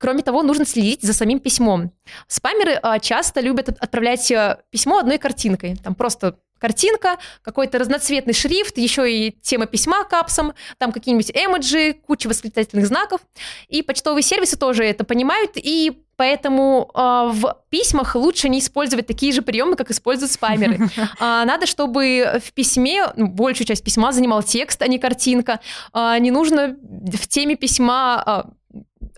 Кроме 0.00 0.22
того, 0.22 0.42
нужно 0.42 0.64
следить 0.64 1.02
за 1.02 1.12
самим 1.12 1.40
письмом. 1.40 1.92
Спамеры 2.26 2.72
а, 2.82 2.98
часто 2.98 3.40
любят 3.40 3.68
отправлять 3.68 4.30
э, 4.30 4.56
письмо 4.70 4.98
одной 4.98 5.18
картинкой. 5.18 5.76
Там 5.76 5.94
просто 5.94 6.38
картинка, 6.58 7.18
какой-то 7.42 7.78
разноцветный 7.78 8.32
шрифт, 8.32 8.78
еще 8.78 9.12
и 9.12 9.32
тема 9.42 9.66
письма 9.66 10.04
капсом, 10.04 10.54
там 10.78 10.92
какие-нибудь 10.92 11.30
эмоджи, 11.34 11.92
куча 12.06 12.28
восклицательных 12.28 12.86
знаков. 12.86 13.20
И 13.68 13.82
почтовые 13.82 14.22
сервисы 14.22 14.56
тоже 14.56 14.84
это 14.84 15.04
понимают, 15.04 15.52
и 15.56 16.02
поэтому 16.16 16.90
э, 16.94 16.98
в 17.34 17.58
письмах 17.68 18.14
лучше 18.14 18.48
не 18.48 18.60
использовать 18.60 19.06
такие 19.06 19.34
же 19.34 19.42
приемы, 19.42 19.76
как 19.76 19.90
используют 19.90 20.32
спамеры. 20.32 20.88
А, 21.18 21.44
надо, 21.44 21.66
чтобы 21.66 22.40
в 22.42 22.52
письме, 22.52 23.06
ну, 23.16 23.26
большую 23.26 23.66
часть 23.66 23.84
письма 23.84 24.12
занимал 24.12 24.42
текст, 24.42 24.80
а 24.80 24.88
не 24.88 24.98
картинка. 24.98 25.60
А, 25.92 26.18
не 26.18 26.30
нужно 26.30 26.76
в 26.80 27.28
теме 27.28 27.56
письма 27.56 28.54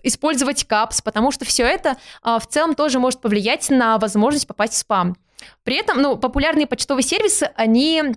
использовать 0.03 0.65
капс, 0.65 1.01
потому 1.01 1.31
что 1.31 1.45
все 1.45 1.63
это 1.63 1.97
а, 2.21 2.39
в 2.39 2.47
целом 2.47 2.75
тоже 2.75 2.99
может 2.99 3.21
повлиять 3.21 3.69
на 3.69 3.97
возможность 3.97 4.47
попасть 4.47 4.73
в 4.73 4.77
спам. 4.77 5.17
При 5.63 5.75
этом, 5.77 6.01
ну, 6.01 6.17
популярные 6.17 6.67
почтовые 6.67 7.03
сервисы, 7.03 7.51
они 7.55 8.15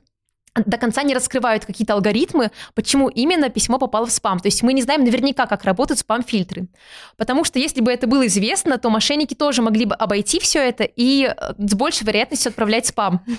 до 0.65 0.79
конца 0.79 1.03
не 1.03 1.15
раскрывают 1.15 1.65
какие-то 1.65 1.95
алгоритмы, 1.95 2.51
почему 2.75 3.09
именно 3.09 3.49
письмо 3.49 3.79
попало 3.79 4.07
в 4.07 4.13
спам. 4.13 4.39
То 4.41 4.49
есть 4.49 4.63
мы 4.63 4.73
не 4.73 4.83
знаем 4.83 5.05
наверняка, 5.05 5.47
как 5.47 5.65
работают 5.65 5.99
спам-фильтры. 5.99 6.69
Потому 7.17 7.45
что 7.45 7.59
если 7.59 7.81
бы 7.81 7.91
это 7.93 8.07
было 8.07 8.27
известно, 8.27 8.79
то 8.79 8.91
мошенники 8.91 9.35
тоже 9.35 9.63
могли 9.63 9.85
бы 9.85 9.95
обойти 9.95 10.41
все 10.41 10.61
это 10.61 10.85
и 10.85 11.25
э, 11.25 11.53
с 11.59 11.75
большей 11.75 12.07
вероятностью 12.07 12.51
отправлять 12.51 12.87
спам. 12.87 13.23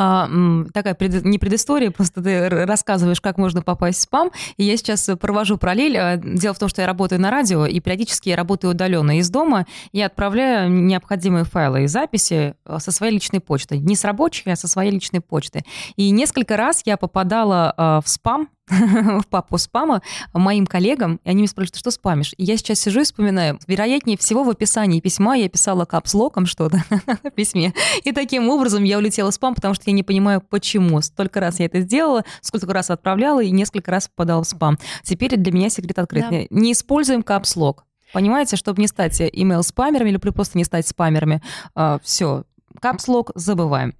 А, 0.00 0.28
такая 0.72 0.94
пред, 0.94 1.24
не 1.24 1.38
предыстория, 1.38 1.90
просто 1.90 2.22
ты 2.22 2.48
рассказываешь, 2.48 3.20
как 3.20 3.36
можно 3.36 3.62
попасть 3.62 3.98
в 3.98 4.02
спам. 4.02 4.30
И 4.56 4.62
я 4.62 4.76
сейчас 4.76 5.10
провожу 5.20 5.58
параллель. 5.58 5.96
А, 5.98 6.16
дело 6.16 6.54
в 6.54 6.58
том, 6.58 6.68
что 6.68 6.82
я 6.82 6.86
работаю 6.86 7.20
на 7.20 7.30
радио, 7.32 7.66
и 7.66 7.80
периодически 7.80 8.28
я 8.28 8.36
работаю 8.36 8.72
удаленно 8.72 9.18
из 9.18 9.28
дома. 9.28 9.66
Я 9.92 10.06
отправляю 10.06 10.70
необходимые 10.70 11.44
файлы 11.44 11.84
и 11.84 11.86
записи 11.88 12.54
э, 12.64 12.78
со 12.78 12.92
своей 12.92 13.12
личной 13.12 13.40
почты. 13.40 13.78
Не 13.78 13.96
с 13.96 14.04
рабочей, 14.04 14.50
а 14.50 14.56
со 14.56 14.68
своей 14.68 14.92
личной 14.92 15.20
почты. 15.20 15.64
И 15.96 16.10
несколько 16.10 16.47
несколько 16.48 16.56
раз 16.56 16.82
я 16.86 16.96
попадала 16.96 17.74
э, 17.76 18.00
в 18.02 18.08
спам, 18.08 18.48
в 18.68 19.24
папу 19.28 19.58
спама 19.58 20.00
моим 20.32 20.66
коллегам, 20.66 21.20
и 21.24 21.28
они 21.28 21.38
меня 21.38 21.48
спрашивают, 21.48 21.76
что 21.76 21.90
спамишь? 21.90 22.32
И 22.38 22.44
я 22.44 22.56
сейчас 22.56 22.80
сижу 22.80 23.00
и 23.00 23.04
вспоминаю. 23.04 23.58
Вероятнее 23.66 24.16
всего 24.16 24.44
в 24.44 24.50
описании 24.50 25.00
письма 25.00 25.36
я 25.36 25.48
писала 25.50 25.84
капслоком 25.84 26.46
что-то 26.46 26.82
в 27.22 27.30
письме. 27.32 27.74
И 28.04 28.12
таким 28.12 28.48
образом 28.48 28.84
я 28.84 28.96
улетела 28.96 29.30
в 29.30 29.34
спам, 29.34 29.54
потому 29.54 29.74
что 29.74 29.84
я 29.86 29.92
не 29.92 30.02
понимаю, 30.02 30.40
почему. 30.40 31.02
Столько 31.02 31.40
раз 31.40 31.60
я 31.60 31.66
это 31.66 31.80
сделала, 31.80 32.24
сколько 32.40 32.72
раз 32.72 32.90
отправляла 32.90 33.42
и 33.42 33.50
несколько 33.50 33.90
раз 33.90 34.08
попадала 34.08 34.42
в 34.42 34.46
спам. 34.46 34.78
Теперь 35.02 35.36
для 35.36 35.52
меня 35.52 35.68
секрет 35.68 35.98
открыт. 35.98 36.26
Да. 36.30 36.36
Не 36.48 36.72
используем 36.72 37.22
капслок. 37.22 37.84
Понимаете, 38.14 38.56
чтобы 38.56 38.80
не 38.80 38.88
стать 38.88 39.20
email-спамерами 39.20 40.08
или 40.08 40.16
просто 40.16 40.56
не 40.56 40.64
стать 40.64 40.88
спамерами. 40.88 41.42
А, 41.74 41.98
все, 42.02 42.44
капслок 42.80 43.32
забываем. 43.34 43.94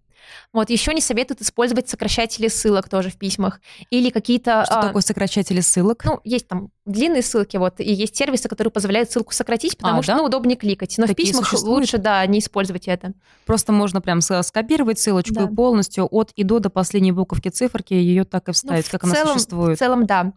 Вот, 0.52 0.70
еще 0.70 0.94
не 0.94 1.00
советуют 1.00 1.40
использовать 1.42 1.88
сокращатели 1.88 2.48
ссылок 2.48 2.88
тоже 2.88 3.10
в 3.10 3.16
письмах. 3.16 3.60
Или 3.90 4.10
какие-то... 4.10 4.64
Что 4.64 4.78
а, 4.78 4.82
такое 4.82 5.02
сокращатели 5.02 5.60
ссылок? 5.60 6.04
Ну, 6.04 6.20
есть 6.24 6.48
там 6.48 6.70
длинные 6.86 7.22
ссылки, 7.22 7.56
вот, 7.56 7.80
и 7.80 7.92
есть 7.92 8.16
сервисы, 8.16 8.48
которые 8.48 8.72
позволяют 8.72 9.10
ссылку 9.10 9.32
сократить, 9.32 9.76
потому 9.76 10.00
а, 10.00 10.02
что, 10.02 10.12
да? 10.12 10.18
ну, 10.18 10.24
удобнее 10.24 10.56
кликать. 10.56 10.94
Но 10.98 11.06
Такие 11.06 11.26
в 11.26 11.28
письмах 11.28 11.48
существуют? 11.48 11.80
лучше, 11.80 11.98
да, 11.98 12.24
не 12.26 12.38
использовать 12.38 12.88
это. 12.88 13.12
Просто 13.44 13.72
можно 13.72 14.00
прям 14.00 14.20
скопировать 14.20 14.98
ссылочку 14.98 15.34
да. 15.34 15.44
и 15.44 15.54
полностью 15.54 16.08
от 16.10 16.32
и 16.34 16.44
до 16.44 16.58
до 16.58 16.70
последней 16.70 17.12
буковки 17.12 17.48
циферки 17.48 17.94
ее 17.94 18.24
так 18.24 18.48
и 18.48 18.52
вставить, 18.52 18.86
ну, 18.92 18.98
как 18.98 19.02
целом, 19.02 19.16
она 19.16 19.32
существует. 19.34 19.76
В 19.76 19.78
целом, 19.78 20.06
да. 20.06 20.32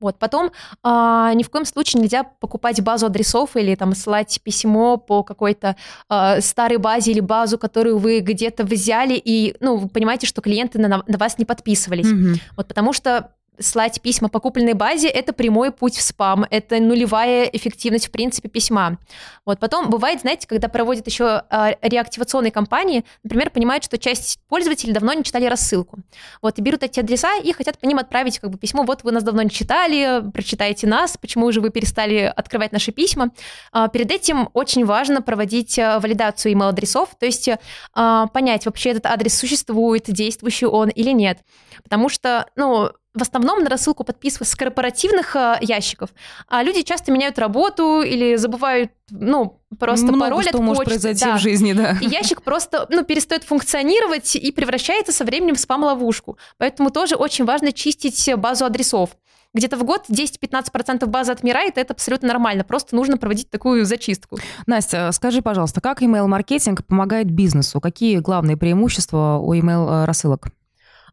Вот. 0.00 0.18
Потом 0.18 0.46
э, 0.46 1.30
ни 1.34 1.42
в 1.42 1.50
коем 1.50 1.64
случае 1.64 2.02
нельзя 2.02 2.24
покупать 2.24 2.80
базу 2.82 3.06
адресов 3.06 3.56
или 3.56 3.74
там 3.74 3.94
ссылать 3.94 4.40
письмо 4.42 4.96
по 4.96 5.22
какой-то 5.22 5.76
э, 6.10 6.40
старой 6.40 6.78
базе 6.78 7.12
или 7.12 7.20
базу, 7.20 7.58
которую 7.58 7.98
вы 7.98 8.20
где-то 8.20 8.64
взяли, 8.64 9.20
и 9.22 9.56
ну, 9.60 9.76
вы 9.76 9.88
понимаете, 9.88 10.26
что 10.26 10.42
клиенты 10.42 10.78
на, 10.78 10.88
на 10.88 11.18
вас 11.18 11.38
не 11.38 11.44
подписывались. 11.44 12.06
Mm-hmm. 12.06 12.40
Вот 12.56 12.68
потому 12.68 12.92
что 12.92 13.30
слать 13.58 14.00
письма 14.00 14.28
по 14.28 14.40
купленной 14.40 14.74
базе– 14.74 15.08
это 15.10 15.32
прямой 15.32 15.70
путь 15.70 15.96
в 15.96 16.02
спам, 16.02 16.46
это 16.50 16.80
нулевая 16.80 17.44
эффективность, 17.44 18.08
в 18.08 18.10
принципе, 18.10 18.48
письма. 18.48 18.98
Вот 19.44 19.60
потом 19.60 19.90
бывает, 19.90 20.20
знаете, 20.20 20.46
когда 20.46 20.68
проводят 20.68 21.06
еще 21.06 21.42
э, 21.50 21.74
реактивационные 21.82 22.50
кампании, 22.50 23.04
например, 23.22 23.50
понимают, 23.50 23.84
что 23.84 23.98
часть 23.98 24.40
пользователей 24.48 24.92
давно 24.92 25.12
не 25.12 25.24
читали 25.24 25.46
рассылку. 25.46 25.98
Вот, 26.42 26.58
и 26.58 26.62
берут 26.62 26.82
эти 26.82 27.00
адреса 27.00 27.36
и 27.36 27.52
хотят 27.52 27.78
по 27.78 27.86
ним 27.86 27.98
отправить 27.98 28.38
как 28.38 28.50
бы 28.50 28.58
письмо, 28.58 28.82
вот 28.82 29.04
вы 29.04 29.12
нас 29.12 29.22
давно 29.22 29.42
не 29.42 29.50
читали, 29.50 30.22
прочитайте 30.32 30.86
нас, 30.86 31.16
почему 31.16 31.50
же 31.52 31.60
вы 31.60 31.70
перестали 31.70 32.32
открывать 32.34 32.72
наши 32.72 32.92
письма. 32.92 33.30
Э, 33.72 33.88
перед 33.92 34.10
этим 34.10 34.48
очень 34.52 34.84
важно 34.84 35.22
проводить 35.22 35.78
э, 35.78 35.98
валидацию 35.98 36.52
email-адресов, 36.52 37.10
то 37.18 37.26
есть 37.26 37.48
понять, 37.94 38.66
вообще 38.66 38.90
этот 38.90 39.06
адрес 39.06 39.36
существует, 39.36 40.04
действующий 40.06 40.66
он 40.66 40.88
или 40.88 41.10
нет. 41.10 41.38
Потому 41.82 42.08
что, 42.08 42.46
ну, 42.56 42.90
в 43.14 43.22
основном 43.22 43.62
на 43.62 43.70
рассылку 43.70 44.02
подписываются 44.02 44.54
с 44.54 44.56
корпоративных 44.56 45.36
э, 45.36 45.58
ящиков, 45.60 46.10
а 46.48 46.62
люди 46.62 46.82
часто 46.82 47.12
меняют 47.12 47.38
работу 47.38 48.02
или 48.02 48.34
забывают, 48.36 48.90
ну, 49.10 49.60
просто 49.78 50.06
Много 50.06 50.20
пароль 50.20 50.42
что 50.42 50.58
от 50.58 50.64
может 50.64 50.84
почты. 50.84 50.90
произойти 50.90 51.24
да. 51.24 51.36
в 51.36 51.40
жизни, 51.40 51.72
да. 51.72 51.96
И 52.00 52.06
ящик 52.06 52.42
просто, 52.42 52.86
ну, 52.90 53.04
перестает 53.04 53.44
функционировать 53.44 54.34
и 54.34 54.50
превращается 54.50 55.12
со 55.12 55.24
временем 55.24 55.54
в 55.54 55.60
спам-ловушку. 55.60 56.38
Поэтому 56.58 56.90
тоже 56.90 57.14
очень 57.14 57.44
важно 57.44 57.72
чистить 57.72 58.34
базу 58.36 58.64
адресов. 58.64 59.10
Где-то 59.54 59.76
в 59.76 59.84
год 59.84 60.06
10-15% 60.10 61.06
базы 61.06 61.30
отмирает, 61.30 61.78
это 61.78 61.92
абсолютно 61.92 62.26
нормально. 62.26 62.64
Просто 62.64 62.96
нужно 62.96 63.16
проводить 63.16 63.50
такую 63.50 63.84
зачистку. 63.84 64.38
Настя, 64.66 65.12
скажи, 65.12 65.42
пожалуйста, 65.42 65.80
как 65.80 66.02
email-маркетинг 66.02 66.84
помогает 66.84 67.30
бизнесу? 67.30 67.80
Какие 67.80 68.18
главные 68.18 68.56
преимущества 68.56 69.38
у 69.40 69.54
email-рассылок? 69.54 70.48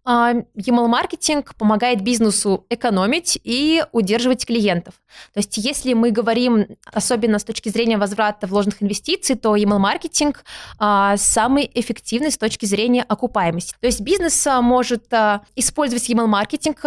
Email-маркетинг 0.05 1.55
помогает 1.55 2.01
бизнесу 2.01 2.65
экономить 2.69 3.39
и 3.43 3.83
удерживать 3.91 4.45
клиентов. 4.45 4.95
То 5.33 5.39
есть 5.39 5.57
если 5.57 5.93
мы 5.93 6.11
говорим, 6.11 6.67
особенно 6.85 7.37
с 7.37 7.43
точки 7.43 7.69
зрения 7.69 7.97
возврата 7.97 8.47
вложенных 8.47 8.81
инвестиций, 8.81 9.35
то 9.35 9.55
email-маркетинг 9.55 10.43
а, 10.79 11.17
самый 11.17 11.69
эффективный 11.73 12.31
с 12.31 12.37
точки 12.37 12.65
зрения 12.65 13.03
окупаемости. 13.03 13.75
То 13.79 13.87
есть 13.87 14.01
бизнес 14.01 14.47
а, 14.47 14.61
может 14.61 15.13
а, 15.13 15.41
использовать 15.55 16.09
email-маркетинг 16.09 16.79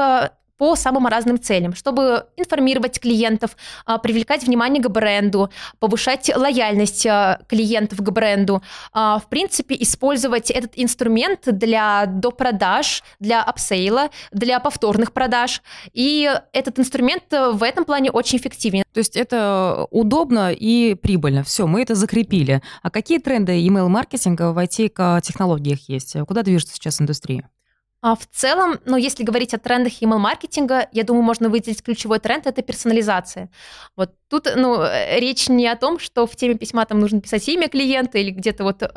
по 0.56 0.76
самым 0.76 1.06
разным 1.06 1.40
целям, 1.40 1.74
чтобы 1.74 2.26
информировать 2.36 3.00
клиентов, 3.00 3.56
а, 3.86 3.98
привлекать 3.98 4.44
внимание 4.44 4.82
к 4.82 4.88
бренду, 4.88 5.50
повышать 5.80 6.30
лояльность 6.34 7.06
а, 7.06 7.40
клиентов 7.48 7.98
к 7.98 8.10
бренду, 8.10 8.62
а, 8.92 9.18
в 9.18 9.28
принципе, 9.28 9.76
использовать 9.80 10.50
этот 10.50 10.72
инструмент 10.76 11.40
для 11.46 12.06
допродаж, 12.06 13.02
для 13.18 13.42
upsell 13.42 13.93
а, 13.93 14.10
для 14.32 14.60
повторных 14.60 15.12
продаж. 15.12 15.62
И 15.92 16.30
этот 16.52 16.78
инструмент 16.78 17.24
в 17.30 17.62
этом 17.62 17.84
плане 17.84 18.10
очень 18.10 18.38
эффективен. 18.38 18.84
То 18.92 18.98
есть 18.98 19.16
это 19.16 19.86
удобно 19.90 20.52
и 20.52 20.94
прибыльно. 20.94 21.42
Все, 21.42 21.66
мы 21.66 21.82
это 21.82 21.94
закрепили. 21.94 22.62
А 22.82 22.90
какие 22.90 23.18
тренды 23.18 23.52
email-маркетинга 23.66 24.52
в 24.52 24.58
IT-технологиях 24.58 25.88
есть? 25.88 26.16
Куда 26.26 26.42
движется 26.42 26.74
сейчас 26.74 27.00
индустрия? 27.00 27.48
А 28.04 28.16
в 28.16 28.26
целом, 28.30 28.80
ну, 28.84 28.98
если 28.98 29.24
говорить 29.24 29.54
о 29.54 29.58
трендах 29.58 30.02
email-маркетинга, 30.02 30.88
я 30.92 31.04
думаю, 31.04 31.22
можно 31.22 31.48
выделить 31.48 31.82
ключевой 31.82 32.18
тренд– 32.18 32.46
это 32.46 32.60
персонализация. 32.60 33.48
Вот 33.96 34.10
тут, 34.28 34.46
ну, 34.56 34.82
э, 34.82 35.18
речь 35.20 35.48
не 35.48 35.66
о 35.66 35.74
том, 35.74 35.98
что 35.98 36.26
в 36.26 36.36
теме 36.36 36.54
письма 36.54 36.84
там 36.84 37.00
нужно 37.00 37.22
писать 37.22 37.48
имя 37.48 37.66
клиента 37.66 38.18
или 38.18 38.28
где-то 38.28 38.62
вот 38.62 38.82
э, 38.82 38.88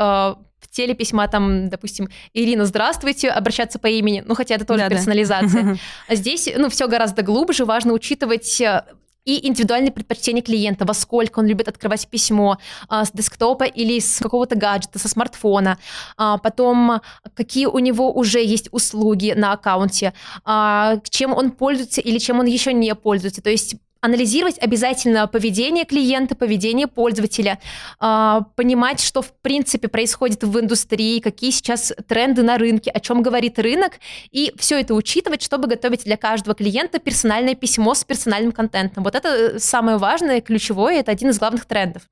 в 0.60 0.68
теле 0.70 0.94
письма 0.94 1.30
там, 1.30 1.70
допустим, 1.70 2.10
Ирина, 2.34 2.66
здравствуйте, 2.66 3.30
обращаться 3.30 3.80
по 3.80 3.88
имени, 3.88 4.26
ну, 4.28 4.36
хотя 4.36 4.56
это 4.56 4.66
тоже 4.66 4.82
да, 4.82 4.90
персонализация. 4.90 5.64
Да. 5.64 5.76
Здесь, 6.16 6.50
ну, 6.58 6.68
все 6.68 6.90
гораздо 6.90 7.22
глубже, 7.22 7.64
важно 7.64 7.94
учитывать 7.94 8.60
э, 8.60 8.84
и 9.28 9.46
индивидуальные 9.46 9.92
предпочтения 9.92 10.42
клиента, 10.42 10.86
во 10.86 10.94
сколько 10.94 11.40
он 11.40 11.48
любит 11.48 11.68
открывать 11.68 12.08
письмо 12.08 12.58
а, 12.88 13.04
с 13.04 13.12
десктопа 13.12 13.66
или 13.66 14.00
с 14.00 14.20
какого-то 14.20 14.56
гаджета, 14.56 15.00
со 15.00 15.10
смартфона, 15.10 15.78
а, 16.16 16.38
потом 16.38 17.02
какие 17.36 17.66
у 17.66 17.80
него 17.80 18.12
уже 18.14 18.42
есть 18.44 18.70
услуги 18.72 19.34
на 19.36 19.52
аккаунте, 19.52 20.14
а, 20.46 20.98
чем 21.10 21.34
он 21.34 21.52
пользуется 21.52 22.00
или 22.00 22.20
чем 22.20 22.40
он 22.40 22.46
еще 22.46 22.72
не 22.72 22.96
пользуется. 22.96 23.42
То 23.42 23.50
есть 23.50 23.76
анализировать 24.08 24.58
обязательно 24.60 25.28
поведение 25.28 25.86
клиента, 25.86 26.36
поведение 26.36 26.88
пользователя, 26.88 27.60
а, 28.00 28.42
понимать, 28.56 29.02
что 29.02 29.22
в 29.22 29.34
принципе 29.42 29.88
происходит 29.88 30.44
в 30.44 30.60
индустрии, 30.60 31.20
какие 31.20 31.52
сейчас 31.52 31.94
тренды 32.08 32.42
на 32.42 32.58
рынке, 32.58 32.90
о 32.90 33.00
чем 33.00 33.22
говорит 33.22 33.60
рынок, 33.60 33.94
и 34.32 34.54
все 34.58 34.80
это 34.80 34.94
учитывать, 34.94 35.42
чтобы 35.42 35.68
готовить 35.68 36.06
для 36.06 36.18
каждого 36.18 36.56
клиента 36.56 37.00
персональное 37.00 37.56
письмо 37.56 37.94
с 37.94 38.04
персональным 38.04 38.52
контентом. 38.52 39.04
Вот 39.04 39.16
это 39.16 39.28
э, 39.28 39.60
самое 39.60 39.98
важное, 39.98 40.42
ключевое, 40.42 41.00
это 41.00 41.12
один 41.12 41.30
из 41.30 41.40
главных 41.40 41.66
трендов. 41.66 42.04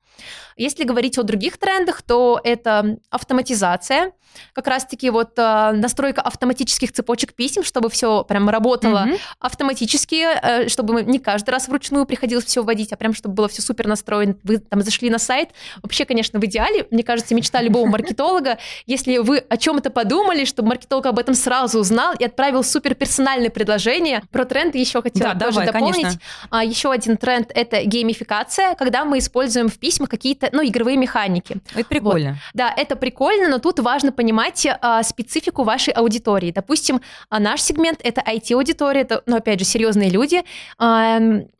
Если 0.56 0.84
говорить 0.84 1.18
о 1.18 1.22
других 1.22 1.58
трендах, 1.58 2.02
то 2.02 2.40
это 2.42 2.98
автоматизация, 3.10 4.12
как 4.52 4.66
раз-таки 4.66 5.10
вот 5.10 5.38
э, 5.38 5.72
настройка 5.72 6.22
автоматических 6.22 6.92
цепочек 6.92 7.34
писем, 7.34 7.64
чтобы 7.64 7.90
все 7.90 8.24
прям 8.24 8.48
работало 8.48 9.06
mm-hmm. 9.06 9.20
автоматически, 9.40 10.24
э, 10.24 10.68
чтобы 10.68 10.94
мы 10.94 11.02
не 11.02 11.18
каждый 11.18 11.50
раз 11.50 11.68
вручную 11.68 11.85
вручную 11.86 12.06
приходилось 12.06 12.44
все 12.44 12.62
вводить, 12.62 12.92
а 12.92 12.96
прям 12.96 13.14
чтобы 13.14 13.34
было 13.34 13.48
все 13.48 13.62
супер 13.62 13.86
настроено. 13.86 14.34
Вы 14.42 14.58
там 14.58 14.82
зашли 14.82 15.10
на 15.10 15.18
сайт. 15.18 15.50
Вообще, 15.82 16.04
конечно, 16.04 16.38
в 16.40 16.44
идеале, 16.44 16.86
мне 16.90 17.02
кажется, 17.02 17.34
мечта 17.34 17.62
любого 17.62 17.86
маркетолога, 17.86 18.58
если 18.86 19.18
вы 19.18 19.38
о 19.38 19.56
чем-то 19.56 19.90
подумали, 19.90 20.44
чтобы 20.44 20.68
маркетолог 20.70 21.06
об 21.06 21.18
этом 21.18 21.34
сразу 21.34 21.78
узнал 21.78 22.14
и 22.18 22.24
отправил 22.24 22.64
супер 22.64 22.94
персональное 22.94 23.50
предложение. 23.50 24.22
Про 24.30 24.44
тренды 24.44 24.78
еще 24.78 25.02
хотела 25.02 25.34
да, 25.34 25.46
тоже 25.46 25.64
давай, 25.64 25.72
дополнить. 25.72 26.18
А, 26.50 26.64
еще 26.64 26.90
один 26.90 27.16
тренд— 27.16 27.50
это 27.54 27.84
геймификация, 27.84 28.74
когда 28.74 29.04
мы 29.04 29.18
используем 29.18 29.68
в 29.68 29.78
письмах 29.78 30.08
какие-то, 30.08 30.48
ну, 30.52 30.64
игровые 30.64 30.96
механики. 30.96 31.56
Это 31.74 31.88
прикольно. 31.88 32.30
Вот. 32.30 32.38
Да, 32.54 32.72
это 32.76 32.96
прикольно, 32.96 33.48
но 33.48 33.58
тут 33.58 33.78
важно 33.80 34.12
понимать 34.12 34.66
а, 34.66 35.02
специфику 35.02 35.62
вашей 35.62 35.92
аудитории. 35.92 36.50
Допустим, 36.50 37.00
а, 37.28 37.38
наш 37.38 37.62
сегмент— 37.62 38.00
это 38.02 38.20
IT-аудитория, 38.20 39.02
это, 39.02 39.22
ну, 39.26 39.36
опять 39.36 39.60
же, 39.60 39.64
серьезные 39.64 40.10
люди, 40.10 40.42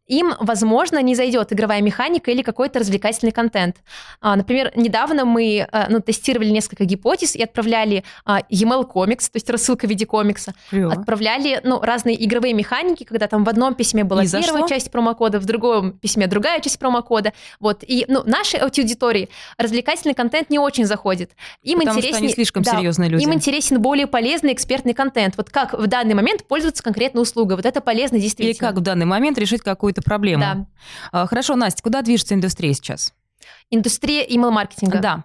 им, 0.06 0.34
возможно, 0.40 1.02
не 1.02 1.14
зайдет 1.14 1.52
игровая 1.52 1.82
механика 1.82 2.30
или 2.30 2.42
какой-то 2.42 2.78
развлекательный 2.78 3.32
контент. 3.32 3.76
А, 4.20 4.36
например, 4.36 4.72
недавно 4.76 5.24
мы 5.24 5.66
а, 5.72 5.86
ну, 5.88 6.00
тестировали 6.00 6.50
несколько 6.50 6.84
гипотез 6.84 7.34
и 7.34 7.42
отправляли 7.42 8.04
а, 8.24 8.40
email 8.50 8.84
комикс, 8.84 9.28
то 9.28 9.36
есть 9.36 9.50
рассылка 9.50 9.86
в 9.86 9.90
виде 9.90 10.06
комикса. 10.06 10.54
Клево. 10.70 10.92
Отправляли 10.92 11.60
ну, 11.64 11.80
разные 11.80 12.24
игровые 12.24 12.54
механики, 12.54 13.04
когда 13.04 13.26
там 13.26 13.44
в 13.44 13.48
одном 13.48 13.74
письме 13.74 14.04
была 14.04 14.24
и 14.24 14.30
первая 14.30 14.66
часть 14.68 14.90
промокода, 14.90 15.40
в 15.40 15.44
другом 15.44 15.92
письме 15.92 16.26
другая 16.26 16.60
часть 16.60 16.78
промокода. 16.78 17.32
Вот. 17.58 17.82
И 17.86 18.04
ну, 18.08 18.22
нашей 18.24 18.60
аудитории 18.60 19.28
развлекательный 19.58 20.14
контент 20.14 20.50
не 20.50 20.58
очень 20.58 20.84
заходит. 20.84 21.32
Им 21.62 21.80
Потому 21.80 21.98
интереснее, 21.98 22.14
что 22.14 22.24
они 22.24 22.34
слишком 22.34 22.62
да, 22.62 22.76
серьезные 22.76 23.10
люди. 23.10 23.24
Им 23.24 23.34
интересен 23.34 23.80
более 23.80 24.06
полезный 24.06 24.52
экспертный 24.52 24.94
контент. 24.94 25.36
Вот 25.36 25.50
как 25.50 25.74
в 25.74 25.86
данный 25.86 26.14
момент 26.14 26.46
пользоваться 26.46 26.82
конкретной 26.82 27.22
услугой. 27.22 27.56
Вот 27.56 27.66
это 27.66 27.80
полезно 27.80 28.18
действительно. 28.18 28.52
Или 28.52 28.58
как 28.58 28.76
в 28.76 28.80
данный 28.80 29.06
момент 29.06 29.38
решить 29.38 29.62
какую-то 29.62 29.95
какую-то 29.96 30.02
проблему. 30.02 30.42
Да. 30.42 30.66
А, 31.12 31.26
хорошо, 31.26 31.56
Настя, 31.56 31.82
куда 31.82 32.02
движется 32.02 32.34
индустрия 32.34 32.72
сейчас? 32.74 33.12
Индустрия 33.70 34.24
email-маркетинга. 34.24 34.98
Да. 35.00 35.24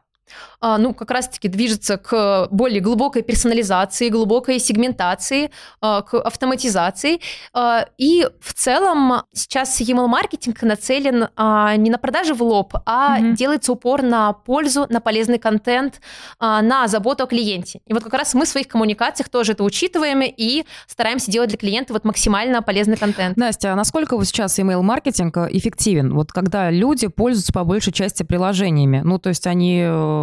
А, 0.62 0.78
ну, 0.78 0.94
как 0.94 1.10
раз-таки 1.10 1.48
движется 1.48 1.98
к 1.98 2.48
более 2.52 2.82
глубокой 2.82 3.24
персонализации, 3.24 4.10
глубокой 4.10 4.60
сегментации, 4.60 5.50
а, 5.82 6.04
к 6.04 6.14
автоматизации. 6.14 7.20
А, 7.54 7.88
и 7.98 8.28
в 8.40 8.54
целом 8.54 9.24
сейчас 9.34 9.82
email-маркетинг 9.82 10.62
нацелен 10.62 11.30
не 11.78 11.90
на 11.90 11.98
продажи 11.98 12.34
в 12.34 12.44
лоб, 12.44 12.76
а 12.86 13.18
угу. 13.20 13.34
делается 13.34 13.72
упор 13.72 14.04
на 14.04 14.34
пользу, 14.34 14.86
на 14.90 15.02
полезный 15.02 15.40
контент, 15.40 16.02
на 16.40 16.88
заботу 16.88 17.24
о 17.24 17.28
клиенте. 17.28 17.82
И 17.88 17.94
вот 17.94 18.04
как 18.04 18.14
раз 18.14 18.34
мы 18.34 18.46
в 18.46 18.48
своих 18.48 18.68
коммуникациях 18.68 19.30
тоже 19.30 19.54
это 19.54 19.64
учитываем 19.64 20.22
и 20.22 20.66
стараемся 20.88 21.32
делать 21.32 21.50
для 21.50 21.58
клиента 21.58 21.94
вот 21.94 22.04
максимально 22.04 22.62
полезный 22.62 22.98
контент. 22.98 23.38
Настя, 23.38 23.74
а 23.74 23.76
насколько 23.76 24.16
вот 24.16 24.26
сейчас 24.28 24.60
email-маркетинг 24.60 25.38
эффективен? 25.50 26.14
Вот 26.14 26.32
когда 26.32 26.70
люди 26.70 27.08
пользуются 27.08 27.54
по 27.54 27.64
большей 27.64 27.94
части 27.94 28.24
приложениями, 28.24 29.02
ну, 29.04 29.18
то 29.18 29.30
есть 29.30 29.48
они 29.48 29.82
э, 29.84 30.21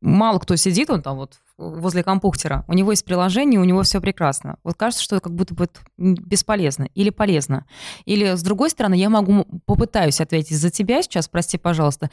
мало 0.00 0.38
кто 0.38 0.56
сидит, 0.56 0.90
он 0.90 1.02
там 1.02 1.16
вот 1.16 1.38
возле 1.58 2.04
компьютера, 2.04 2.64
у 2.68 2.72
него 2.72 2.92
есть 2.92 3.04
приложение, 3.04 3.60
у 3.60 3.64
него 3.64 3.82
все 3.82 4.00
прекрасно. 4.00 4.58
Вот 4.62 4.76
кажется, 4.76 5.02
что 5.02 5.20
как 5.20 5.34
будто 5.34 5.54
бы 5.54 5.68
бесполезно 5.96 6.88
или 6.94 7.10
полезно. 7.10 7.66
Или, 8.04 8.36
с 8.36 8.42
другой 8.42 8.70
стороны, 8.70 8.94
я 8.94 9.10
могу, 9.10 9.44
попытаюсь 9.66 10.20
ответить 10.20 10.56
за 10.56 10.70
тебя 10.70 11.02
сейчас, 11.02 11.28
прости, 11.28 11.58
пожалуйста. 11.58 12.10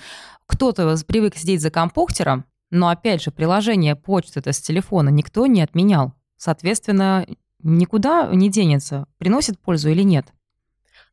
Кто-то 0.48 0.96
привык 1.06 1.36
сидеть 1.36 1.62
за 1.62 1.70
компьютером, 1.70 2.46
но, 2.72 2.90
опять 2.90 3.22
же, 3.22 3.32
приложение 3.32 3.96
почты 3.96 4.40
это 4.40 4.52
с 4.52 4.60
телефона 4.60 5.10
никто 5.10 5.46
не 5.46 5.62
отменял. 5.62 6.14
Соответственно, 6.38 7.26
никуда 7.62 8.30
не 8.34 8.50
денется, 8.50 9.08
приносит 9.18 9.60
пользу 9.60 9.90
или 9.90 10.02
нет. 10.02 10.28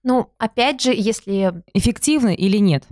Ну, 0.02 0.32
опять 0.38 0.80
же, 0.80 0.92
если... 0.92 1.62
Эффективно 1.74 2.34
или 2.34 2.56
нет? 2.56 2.84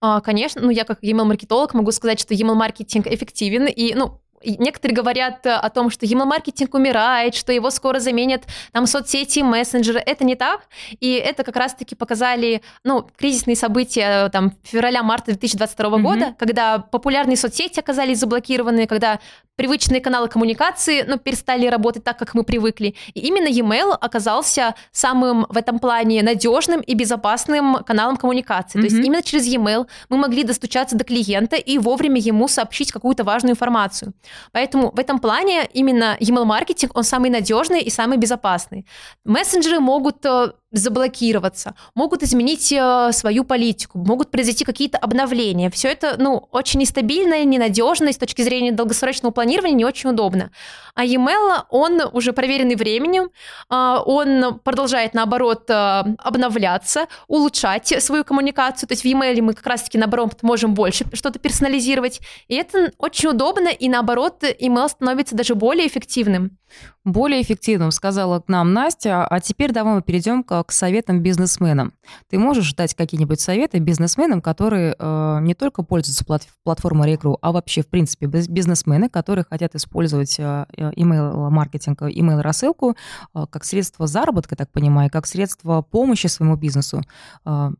А, 0.00 0.20
конечно, 0.20 0.60
ну 0.62 0.70
я 0.70 0.84
как 0.84 1.02
email-маркетолог 1.02 1.74
могу 1.74 1.90
сказать, 1.92 2.20
что 2.20 2.34
email-маркетинг 2.34 3.06
эффективен, 3.06 3.66
и, 3.66 3.94
ну, 3.94 4.20
Некоторые 4.44 4.94
говорят 4.94 5.44
э, 5.46 5.50
о 5.50 5.70
том, 5.70 5.90
что 5.90 6.06
email-маркетинг 6.06 6.74
умирает, 6.74 7.34
что 7.34 7.52
его 7.52 7.70
скоро 7.70 7.98
заменят 7.98 8.44
там 8.72 8.86
соцсети, 8.86 9.40
мессенджеры. 9.40 10.00
Это 10.04 10.24
не 10.24 10.34
так. 10.34 10.62
И 11.00 11.14
это 11.14 11.42
как 11.44 11.56
раз-таки 11.56 11.94
показали 11.94 12.62
ну, 12.84 13.08
кризисные 13.16 13.56
события 13.56 14.28
там, 14.30 14.52
февраля-марта 14.62 15.32
2022 15.32 15.86
mm-hmm. 15.86 16.02
года, 16.02 16.34
когда 16.38 16.78
популярные 16.78 17.36
соцсети 17.36 17.80
оказались 17.80 18.18
заблокированы, 18.18 18.86
когда 18.86 19.20
привычные 19.56 20.00
каналы 20.00 20.28
коммуникации 20.28 21.02
ну, 21.02 21.18
перестали 21.18 21.66
работать 21.66 22.04
так, 22.04 22.18
как 22.18 22.34
мы 22.34 22.44
привыкли. 22.44 22.94
И 23.14 23.20
именно 23.20 23.48
e-mail 23.48 23.92
оказался 23.92 24.74
самым 24.92 25.46
в 25.48 25.56
этом 25.56 25.78
плане 25.78 26.22
надежным 26.22 26.80
и 26.80 26.94
безопасным 26.94 27.76
каналом 27.84 28.16
коммуникации. 28.16 28.78
Mm-hmm. 28.78 28.88
То 28.88 28.94
есть 28.94 29.06
именно 29.06 29.22
через 29.22 29.46
e-mail 29.46 29.86
мы 30.08 30.18
могли 30.18 30.44
достучаться 30.44 30.96
до 30.96 31.04
клиента 31.04 31.56
и 31.56 31.78
вовремя 31.78 32.20
ему 32.20 32.48
сообщить 32.48 32.92
какую-то 32.92 33.24
важную 33.24 33.52
информацию. 33.52 34.12
Поэтому 34.52 34.90
в 34.90 34.98
этом 34.98 35.18
плане 35.18 35.68
именно 35.72 36.16
email-маркетинг, 36.20 36.96
он 36.96 37.04
самый 37.04 37.30
надежный 37.30 37.82
и 37.82 37.90
самый 37.90 38.18
безопасный. 38.18 38.86
Мессенджеры 39.24 39.80
могут 39.80 40.24
э, 40.24 40.52
заблокироваться, 40.72 41.74
могут 41.94 42.22
изменить 42.22 42.72
э, 42.72 43.10
свою 43.12 43.44
политику, 43.44 43.98
могут 43.98 44.30
произойти 44.30 44.64
какие-то 44.64 44.98
обновления. 44.98 45.70
Все 45.70 45.88
это, 45.88 46.16
ну, 46.18 46.48
очень 46.50 46.80
нестабильно, 46.80 47.44
ненадежно, 47.44 48.08
и 48.08 48.12
с 48.12 48.18
точки 48.18 48.42
зрения 48.42 48.72
долгосрочного 48.72 49.32
планирования 49.32 49.76
не 49.76 49.84
очень 49.84 50.10
удобно. 50.10 50.50
А 50.94 51.04
e-mail, 51.04 51.64
он 51.70 52.00
уже 52.12 52.32
проверенный 52.32 52.74
временем, 52.74 53.30
э, 53.70 53.96
он 54.04 54.58
продолжает, 54.64 55.14
наоборот, 55.14 55.70
э, 55.70 56.02
обновляться, 56.18 57.06
улучшать 57.28 58.02
свою 58.02 58.24
коммуникацию. 58.24 58.88
То 58.88 58.92
есть 58.92 59.02
в 59.02 59.06
e-mail 59.06 59.40
мы 59.42 59.54
как 59.54 59.66
раз-таки, 59.66 59.98
наоборот, 59.98 60.42
можем 60.42 60.74
больше 60.74 61.04
что-то 61.12 61.38
персонализировать. 61.38 62.20
И 62.48 62.54
это 62.56 62.92
очень 62.98 63.28
удобно, 63.28 63.68
и 63.68 63.88
наоборот, 63.88 64.42
email 64.42 64.88
становится 64.88 65.36
даже 65.36 65.54
более 65.54 65.86
эффективным. 65.86 66.58
Более 67.04 67.40
эффективным, 67.40 67.92
сказала 67.92 68.40
к 68.40 68.48
нам 68.48 68.72
Настя. 68.72 69.26
А 69.26 69.40
теперь 69.40 69.70
давай 69.70 69.94
мы 69.94 70.02
перейдем 70.02 70.42
к, 70.42 70.55
к 70.64 70.72
советам 70.72 71.22
бизнесменам. 71.22 71.92
Ты 72.28 72.38
можешь 72.38 72.74
дать 72.74 72.94
какие-нибудь 72.94 73.40
советы 73.40 73.78
бизнесменам, 73.78 74.40
которые 74.40 74.94
э, 74.98 75.38
не 75.40 75.54
только 75.54 75.82
пользуются 75.82 76.24
плат 76.24 76.46
платформой 76.62 77.08
Рекру, 77.08 77.38
а 77.42 77.52
вообще, 77.52 77.82
в 77.82 77.88
принципе, 77.88 78.26
бизнесмены, 78.26 79.08
которые 79.08 79.44
хотят 79.48 79.74
использовать 79.74 80.36
э, 80.38 80.66
email-маркетинг, 80.76 82.02
email-рассылку 82.02 82.96
э, 83.34 83.46
как 83.50 83.64
средство 83.64 84.06
заработка, 84.06 84.56
так 84.56 84.70
понимаю, 84.70 85.10
как 85.10 85.26
средство 85.26 85.82
помощи 85.82 86.26
своему 86.26 86.56
бизнесу. 86.56 87.02
Э, 87.44 87.70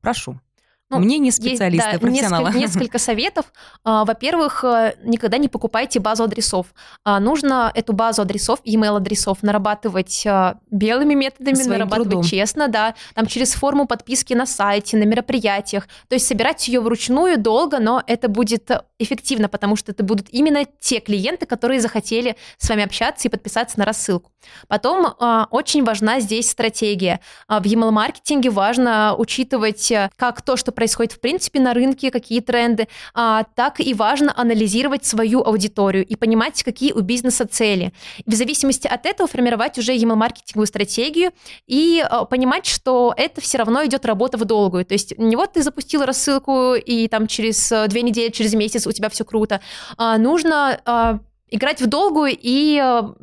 прошу. 0.00 0.40
Ну, 0.88 1.00
Мне 1.00 1.18
не 1.18 1.32
специалисты, 1.32 1.88
есть, 1.88 2.00
да, 2.00 2.06
профессионалы. 2.06 2.44
Несколько, 2.44 2.60
несколько 2.60 2.98
советов. 3.00 3.46
А, 3.82 4.04
во-первых, 4.04 4.62
э, 4.62 4.94
никогда 5.02 5.36
не 5.36 5.48
покупайте 5.48 5.98
базу 5.98 6.22
адресов. 6.22 6.68
А, 7.02 7.18
нужно 7.18 7.72
эту 7.74 7.92
базу 7.92 8.22
адресов, 8.22 8.60
email 8.64 8.96
адресов 8.96 9.42
нарабатывать 9.42 10.24
а, 10.28 10.60
белыми 10.70 11.14
методами, 11.14 11.54
Своим 11.54 11.70
нарабатывать 11.70 12.10
трудом. 12.10 12.22
честно, 12.22 12.68
да, 12.68 12.94
там 13.14 13.26
через 13.26 13.54
форму 13.54 13.88
подписки 13.88 14.32
на 14.34 14.46
сайте, 14.46 14.96
на 14.96 15.02
мероприятиях. 15.02 15.88
То 16.06 16.14
есть 16.14 16.28
собирать 16.28 16.68
ее 16.68 16.78
вручную 16.78 17.36
долго, 17.36 17.80
но 17.80 18.04
это 18.06 18.28
будет 18.28 18.70
эффективно, 19.00 19.48
потому 19.48 19.74
что 19.74 19.90
это 19.90 20.04
будут 20.04 20.28
именно 20.30 20.66
те 20.78 21.00
клиенты, 21.00 21.46
которые 21.46 21.80
захотели 21.80 22.36
с 22.58 22.68
вами 22.68 22.84
общаться 22.84 23.26
и 23.26 23.30
подписаться 23.30 23.76
на 23.80 23.84
рассылку. 23.86 24.30
Потом 24.68 25.14
очень 25.50 25.84
важна 25.84 26.20
здесь 26.20 26.48
стратегия. 26.48 27.20
В 27.48 27.62
email-маркетинге 27.62 28.50
важно 28.50 29.14
учитывать 29.18 29.92
как 30.16 30.42
то, 30.42 30.56
что 30.56 30.72
происходит 30.76 31.12
в 31.12 31.20
принципе 31.20 31.58
на 31.58 31.74
рынке, 31.74 32.12
какие 32.12 32.40
тренды, 32.40 32.86
а, 33.14 33.44
так 33.56 33.80
и 33.80 33.92
важно 33.94 34.32
анализировать 34.36 35.04
свою 35.04 35.42
аудиторию 35.42 36.06
и 36.06 36.14
понимать, 36.14 36.62
какие 36.62 36.92
у 36.92 37.00
бизнеса 37.00 37.48
цели. 37.48 37.92
В 38.24 38.34
зависимости 38.34 38.86
от 38.86 39.06
этого 39.06 39.28
формировать 39.28 39.78
уже 39.78 39.96
email-маркетинговую 39.96 40.66
стратегию 40.66 41.32
и 41.66 42.04
а, 42.08 42.24
понимать, 42.26 42.66
что 42.66 43.12
это 43.16 43.40
все 43.40 43.58
равно 43.58 43.84
идет 43.84 44.06
работа 44.06 44.38
в 44.38 44.44
долгую. 44.44 44.84
То 44.84 44.94
есть 44.94 45.18
не 45.18 45.34
вот 45.34 45.54
ты 45.54 45.62
запустил 45.62 46.04
рассылку, 46.04 46.74
и 46.74 47.08
там 47.08 47.26
через 47.26 47.72
а, 47.72 47.88
две 47.88 48.02
недели, 48.02 48.30
через 48.30 48.54
месяц 48.54 48.86
у 48.86 48.92
тебя 48.92 49.08
все 49.08 49.24
круто. 49.24 49.60
А, 49.96 50.18
нужно 50.18 50.80
а, 50.84 51.18
играть 51.50 51.80
в 51.80 51.86
долгую 51.86 52.36
и 52.38 52.78
а, 52.78 53.14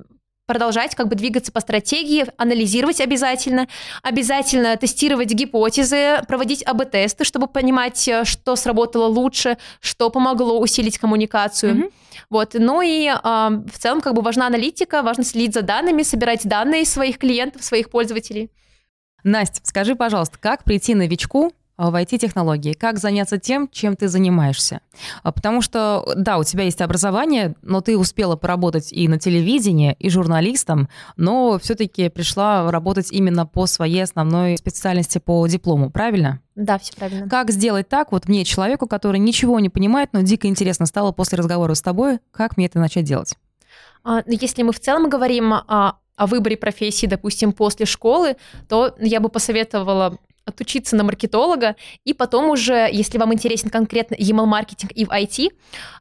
продолжать 0.54 0.94
как 0.94 1.08
бы 1.08 1.16
двигаться 1.16 1.52
по 1.52 1.62
стратегии, 1.62 2.28
анализировать 2.38 3.02
обязательно, 3.02 3.68
обязательно 4.04 4.78
тестировать 4.78 5.34
гипотезы, 5.34 6.22
проводить 6.28 6.62
АБ-тесты, 6.64 7.24
чтобы 7.24 7.48
понимать, 7.48 8.08
э, 8.08 8.24
что 8.24 8.56
сработало 8.56 9.08
лучше, 9.08 9.58
что 9.80 10.12
помогло 10.12 10.60
усилить 10.60 11.00
коммуникацию. 11.00 11.74
Mm-hmm. 11.74 11.94
Вот. 12.30 12.52
Ну 12.54 12.84
и 12.84 13.08
э, 13.08 13.16
в 13.24 13.80
целом 13.80 14.02
как 14.02 14.14
бы 14.14 14.22
важна 14.22 14.46
аналитика, 14.46 15.02
важно 15.02 15.24
следить 15.24 15.56
за 15.56 15.64
данными, 15.64 16.04
собирать 16.04 16.48
данные 16.48 16.86
своих 16.86 17.18
клиентов, 17.18 17.64
своих 17.64 17.90
пользователей. 17.90 18.52
Настя, 19.24 19.60
скажи, 19.64 19.96
пожалуйста, 19.96 20.38
как 20.40 20.66
прийти 20.66 20.94
новичку 20.94 21.52
в 21.78 21.96
IT-технологии, 21.96 22.74
как 22.74 23.00
заняться 23.00 23.38
тем, 23.38 23.68
чем 23.72 23.96
ты 23.96 24.08
занимаешься. 24.08 24.82
А, 25.24 25.32
потому 25.32 25.62
что, 25.62 26.04
да, 26.16 26.38
у 26.38 26.44
тебя 26.44 26.64
есть 26.64 26.82
образование, 26.82 27.56
но 27.62 27.82
ты 27.82 27.98
успела 27.98 28.36
поработать 28.36 28.94
и 28.94 29.08
на 29.08 29.18
телевидении, 29.18 29.96
и 30.00 30.10
журналистом, 30.10 30.88
но 31.18 31.58
все-таки 31.60 32.10
пришла 32.10 32.70
работать 32.72 33.12
именно 33.12 33.46
по 33.46 33.66
своей 33.66 34.04
основной 34.04 34.58
специальности 34.58 35.18
по 35.18 35.46
диплому, 35.48 35.90
правильно? 35.90 36.40
Да, 36.56 36.78
все 36.78 36.94
правильно. 36.94 37.28
Как 37.28 37.50
сделать 37.50 37.90
так, 37.90 38.12
вот 38.12 38.28
мне, 38.28 38.46
человеку, 38.46 38.88
который 38.88 39.20
ничего 39.20 39.60
не 39.60 39.70
понимает, 39.70 40.10
но 40.14 40.22
дико 40.22 40.48
интересно 40.48 40.86
стало 40.86 41.12
после 41.12 41.38
разговора 41.40 41.74
с 41.74 41.82
тобой, 41.82 42.20
как 42.32 42.58
мне 42.58 42.68
это 42.68 42.80
начать 42.80 43.06
делать? 43.06 43.36
А, 44.04 44.22
ну, 44.26 44.38
если 44.40 44.62
мы 44.62 44.74
в 44.74 44.80
целом 44.80 45.10
говорим 45.10 45.54
о 45.54 45.98
выборе 46.18 46.58
профессии, 46.58 47.08
допустим, 47.08 47.54
после 47.54 47.86
школы, 47.86 48.36
то 48.70 48.96
я 49.00 49.20
бы 49.20 49.30
посоветовала 49.30 50.18
отучиться 50.46 50.96
на 50.96 51.04
маркетолога, 51.04 51.76
и 52.04 52.14
потом 52.14 52.50
уже, 52.50 52.90
если 52.92 53.18
вам 53.18 53.34
интересен 53.34 53.70
конкретно 53.70 54.16
email-маркетинг 54.16 54.92
и 54.92 55.06
в 55.06 55.10
IT, 55.10 55.52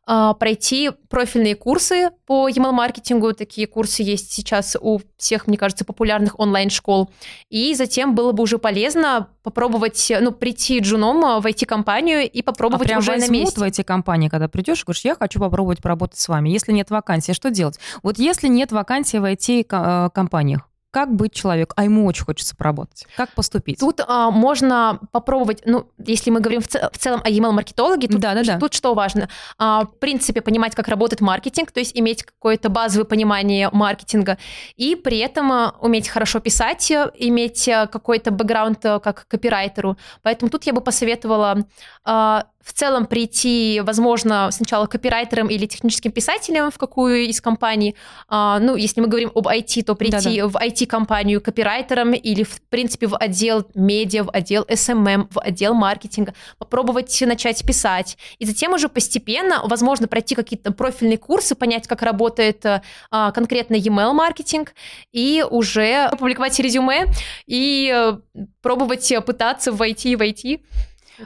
а, 0.04 0.34
пройти 0.34 0.90
профильные 1.08 1.54
курсы 1.54 2.10
по 2.26 2.48
email-маркетингу. 2.48 3.34
Такие 3.34 3.68
курсы 3.68 4.02
есть 4.02 4.32
сейчас 4.32 4.76
у 4.80 5.00
всех, 5.16 5.46
мне 5.46 5.56
кажется, 5.56 5.84
популярных 5.84 6.40
онлайн-школ. 6.40 7.08
И 7.50 7.74
затем 7.74 8.16
было 8.16 8.32
бы 8.32 8.42
уже 8.42 8.58
полезно 8.58 9.28
попробовать, 9.44 10.12
ну, 10.20 10.32
прийти 10.32 10.80
джуном 10.80 11.40
в 11.40 11.46
IT-компанию 11.46 12.28
и 12.28 12.42
попробовать 12.42 12.90
а 12.90 12.98
уже 12.98 13.16
на 13.16 13.28
месте. 13.28 13.60
в 13.60 13.62
IT-компании, 13.62 14.28
когда 14.28 14.48
придешь, 14.48 14.84
говоришь, 14.84 15.04
я 15.04 15.14
хочу 15.14 15.38
попробовать 15.38 15.80
поработать 15.80 16.18
с 16.18 16.28
вами. 16.28 16.48
Если 16.48 16.72
нет 16.72 16.90
вакансии, 16.90 17.32
что 17.32 17.50
делать? 17.50 17.78
Вот 18.02 18.18
если 18.18 18.48
нет 18.48 18.72
вакансии 18.72 19.18
в 19.18 19.24
IT-компаниях, 19.24 20.68
как 20.92 21.12
быть 21.12 21.32
человек, 21.32 21.72
а 21.74 21.84
ему 21.84 22.04
очень 22.04 22.24
хочется 22.24 22.54
поработать? 22.54 23.06
Как 23.16 23.30
поступить? 23.30 23.80
Тут 23.80 24.02
а, 24.06 24.30
можно 24.30 25.00
попробовать, 25.10 25.62
ну, 25.64 25.88
если 25.98 26.30
мы 26.30 26.40
говорим 26.40 26.60
в, 26.60 26.68
цел, 26.68 26.90
в 26.92 26.98
целом 26.98 27.22
о 27.24 27.30
email-маркетологе, 27.30 28.08
тут, 28.08 28.20
да, 28.20 28.34
да, 28.34 28.44
да. 28.44 28.58
тут 28.58 28.74
что 28.74 28.92
важно? 28.92 29.30
А, 29.58 29.84
в 29.84 29.98
принципе, 29.98 30.42
понимать, 30.42 30.74
как 30.74 30.88
работает 30.88 31.22
маркетинг, 31.22 31.72
то 31.72 31.80
есть 31.80 31.98
иметь 31.98 32.22
какое-то 32.24 32.68
базовое 32.68 33.06
понимание 33.06 33.70
маркетинга, 33.72 34.36
и 34.76 34.94
при 34.94 35.18
этом 35.18 35.50
а, 35.50 35.74
уметь 35.80 36.08
хорошо 36.08 36.40
писать, 36.40 36.92
иметь 36.92 37.66
а, 37.70 37.86
какой-то 37.86 38.30
бэкграунд 38.30 38.84
а, 38.84 39.00
как 39.00 39.26
копирайтеру. 39.28 39.96
Поэтому 40.20 40.50
тут 40.50 40.64
я 40.64 40.74
бы 40.74 40.82
посоветовала 40.82 41.64
а, 42.04 42.44
в 42.64 42.72
целом 42.72 43.06
прийти, 43.06 43.80
возможно, 43.84 44.50
сначала 44.50 44.86
копирайтером 44.86 45.48
или 45.48 45.66
техническим 45.66 46.12
писателем 46.12 46.70
в 46.70 46.78
какую 46.78 47.26
из 47.26 47.40
компаний. 47.40 47.96
А, 48.28 48.58
ну, 48.58 48.76
если 48.76 49.00
мы 49.00 49.08
говорим 49.08 49.32
об 49.34 49.48
IT, 49.48 49.82
то 49.84 49.94
прийти 49.94 50.40
Да-да. 50.40 50.48
в 50.48 50.56
IT-компанию 50.56 51.40
копирайтером 51.40 52.12
или, 52.12 52.44
в 52.44 52.60
принципе, 52.68 53.06
в 53.06 53.16
отдел 53.16 53.66
медиа, 53.74 54.24
в 54.24 54.30
отдел 54.30 54.64
SMM, 54.68 55.28
в 55.30 55.40
отдел 55.40 55.74
маркетинга, 55.74 56.34
попробовать 56.58 57.20
начать 57.26 57.64
писать. 57.66 58.16
И 58.38 58.44
затем 58.44 58.72
уже 58.72 58.88
постепенно, 58.88 59.62
возможно, 59.64 60.06
пройти 60.08 60.34
какие-то 60.34 60.72
профильные 60.72 61.18
курсы, 61.18 61.54
понять, 61.54 61.86
как 61.86 62.02
работает 62.02 62.64
а, 63.10 63.32
конкретно 63.32 63.74
email-маркетинг, 63.74 64.74
и 65.12 65.44
уже 65.48 66.04
опубликовать 66.04 66.58
резюме 66.60 67.06
и 67.46 67.92
э, 67.94 68.18
пробовать 68.60 69.12
пытаться 69.26 69.72
войти 69.72 70.16
в 70.16 70.20
IT. 70.20 70.60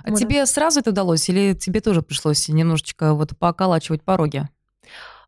А 0.03 0.13
тебе 0.13 0.45
сразу 0.47 0.81
это 0.81 0.91
удалось 0.91 1.29
или 1.29 1.55
тебе 1.55 1.81
тоже 1.81 2.03
пришлось 2.03 2.49
немножечко 2.49 3.15
вот 3.15 3.37
поколачивать 3.39 4.03
пороги? 4.03 4.49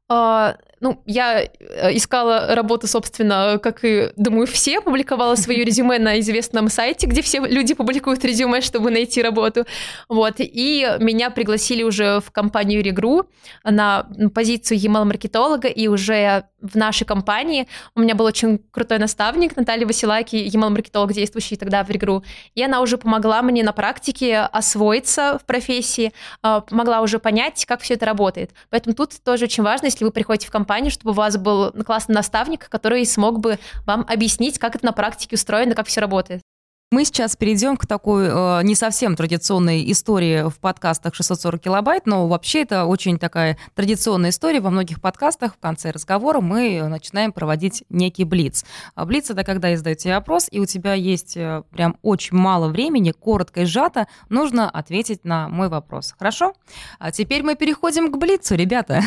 А, 0.09 0.57
ну, 0.81 1.03
я 1.07 1.43
э, 1.43 1.97
искала 1.97 2.55
работу, 2.55 2.87
собственно, 2.87 3.59
как 3.63 3.85
и, 3.85 4.11
думаю, 4.17 4.47
все, 4.47 4.81
публиковала 4.81 5.35
свое 5.35 5.65
резюме 5.65 5.99
на 5.99 6.21
известном 6.21 6.69
сайте, 6.69 7.07
где 7.07 7.23
все 7.23 7.41
люди 7.41 7.75
публикуют 7.75 8.25
резюме, 8.25 8.61
чтобы 8.61 8.91
найти 8.91 9.23
работу. 9.23 9.65
Вот, 10.09 10.37
и 10.39 10.87
меня 11.01 11.31
пригласили 11.31 11.83
уже 11.83 12.21
в 12.21 12.31
компанию 12.31 12.83
Регру 12.83 13.29
на 13.65 14.09
позицию 14.35 14.79
email-маркетолога, 14.79 15.69
и 15.69 15.89
уже 15.89 16.45
в 16.61 16.77
нашей 16.77 17.05
компании 17.05 17.69
у 17.95 18.01
меня 18.01 18.15
был 18.15 18.25
очень 18.25 18.59
крутой 18.71 18.99
наставник 18.99 19.57
Наталья 19.57 19.87
Василаки, 19.87 20.37
email-маркетолог, 20.37 21.13
действующий 21.13 21.57
тогда 21.57 21.85
в 21.85 21.91
Регру, 21.91 22.25
и 22.55 22.63
она 22.63 22.81
уже 22.81 22.99
помогла 22.99 23.43
мне 23.43 23.63
на 23.63 23.73
практике 23.73 24.39
освоиться 24.39 25.39
в 25.41 25.47
профессии, 25.47 26.13
а, 26.43 26.61
помогла 26.61 27.01
уже 27.01 27.19
понять, 27.19 27.65
как 27.67 27.81
все 27.81 27.95
это 27.95 28.07
работает. 28.07 28.51
Поэтому 28.71 28.95
тут 28.95 29.13
тоже 29.23 29.45
очень 29.45 29.63
важно, 29.63 29.87
если 29.87 30.05
вы 30.05 30.11
приходите 30.11 30.49
в 30.49 30.51
компанию, 30.51 30.68
компании, 30.69 30.91
чтобы 30.91 31.13
у 31.13 31.15
вас 31.15 31.39
был 31.39 31.73
классный 31.87 32.15
наставник, 32.15 32.69
который 32.69 33.07
смог 33.07 33.41
бы 33.41 33.59
вам 33.87 34.05
объяснить, 34.07 34.59
как 34.59 34.77
это 34.77 34.85
на 34.85 34.93
практике 34.93 35.37
устроено, 35.37 35.75
как 35.75 35.87
все 35.87 36.03
работает. 36.03 36.43
Мы 36.91 37.05
сейчас 37.05 37.37
перейдем 37.37 37.77
к 37.77 37.87
такой 37.87 38.29
э, 38.31 38.63
не 38.63 38.75
совсем 38.75 39.15
традиционной 39.15 39.93
истории 39.93 40.49
в 40.49 40.59
подкастах 40.59 41.15
640 41.15 41.61
килобайт, 41.61 42.07
но 42.07 42.27
вообще 42.27 42.63
это 42.63 42.87
очень 42.87 43.19
такая 43.19 43.59
традиционная 43.75 44.31
история. 44.31 44.61
Во 44.61 44.71
многих 44.71 45.03
подкастах 45.03 45.57
в 45.57 45.59
конце 45.59 45.91
разговора 45.91 46.41
мы 46.41 46.83
начинаем 46.89 47.33
проводить 47.33 47.85
некий 47.91 48.25
блиц. 48.25 48.65
А 48.95 49.05
блиц— 49.05 49.29
это 49.31 49.45
когда 49.45 49.69
я 49.69 49.77
задаю 49.77 49.97
тебе 49.97 50.15
вопрос, 50.15 50.49
и 50.51 50.61
у 50.61 50.65
тебя 50.65 50.95
есть 50.95 51.37
э, 51.37 51.63
прям 51.73 51.99
очень 52.01 52.39
мало 52.39 52.69
времени, 52.69 53.11
коротко 53.11 53.61
и 53.61 53.65
сжато, 53.67 54.07
нужно 54.31 54.71
ответить 54.71 55.27
на 55.27 55.51
мой 55.51 55.69
вопрос. 55.69 56.15
Хорошо? 56.19 56.55
А 56.99 57.13
теперь 57.13 57.43
мы 57.43 57.55
переходим 57.55 58.11
к 58.11 58.17
блицу, 58.17 58.55
ребята. 58.55 59.03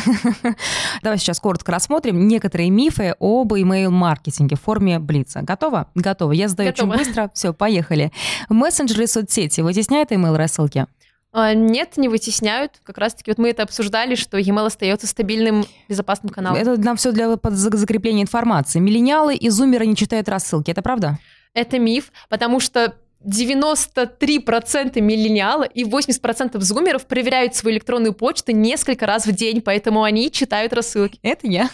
Давай 1.02 1.18
сейчас 1.18 1.40
коротко 1.40 1.72
рассмотрим 1.72 2.28
некоторые 2.28 2.70
мифы 2.70 3.16
об 3.18 3.52
email-маркетинге 3.52 4.54
в 4.54 4.60
форме 4.60 5.00
блица. 5.00 5.42
Готово? 5.42 5.88
Готово. 5.96 6.30
Я 6.30 6.46
задаю 6.46 6.68
очень 6.68 6.86
быстро. 6.86 7.28
Все, 7.34 7.52
поехали. 7.52 7.71
Поехали. 7.72 8.12
Мессенджеры 8.50 9.06
соцсети 9.06 9.62
вытесняют 9.62 10.12
email 10.12 10.36
рассылки? 10.36 10.86
А, 11.32 11.54
нет, 11.54 11.96
не 11.96 12.10
вытесняют. 12.10 12.72
Как 12.84 12.98
раз-таки 12.98 13.30
вот 13.30 13.38
мы 13.38 13.48
это 13.48 13.62
обсуждали, 13.62 14.14
что 14.14 14.36
e-mail 14.36 14.66
остается 14.66 15.06
стабильным, 15.06 15.64
безопасным 15.88 16.30
каналом. 16.30 16.60
Это 16.60 16.78
нам 16.78 16.96
все 16.96 17.12
для 17.12 17.34
закрепления 17.50 18.22
информации. 18.22 18.78
Миллениалы 18.78 19.34
и 19.34 19.48
зумеры 19.48 19.86
не 19.86 19.96
читают 19.96 20.28
рассылки. 20.28 20.70
Это 20.70 20.82
правда? 20.82 21.18
Это 21.54 21.78
миф, 21.78 22.12
потому 22.28 22.60
что 22.60 22.94
93% 23.24 25.00
миллениала 25.00 25.64
и 25.64 25.84
80% 25.84 26.60
зумеров 26.60 27.06
проверяют 27.06 27.54
свою 27.54 27.76
электронную 27.76 28.12
почту 28.12 28.52
несколько 28.52 29.06
раз 29.06 29.26
в 29.26 29.32
день, 29.32 29.62
поэтому 29.62 30.02
они 30.02 30.30
читают 30.30 30.74
рассылки. 30.74 31.18
Это 31.22 31.46
я. 31.46 31.70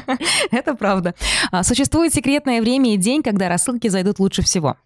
Это 0.50 0.74
правда. 0.74 1.14
А, 1.50 1.62
существует 1.64 2.14
секретное 2.14 2.62
время 2.62 2.94
и 2.94 2.96
день, 2.96 3.22
когда 3.22 3.50
рассылки 3.50 3.88
зайдут 3.88 4.18
лучше 4.18 4.42
всего. 4.42 4.76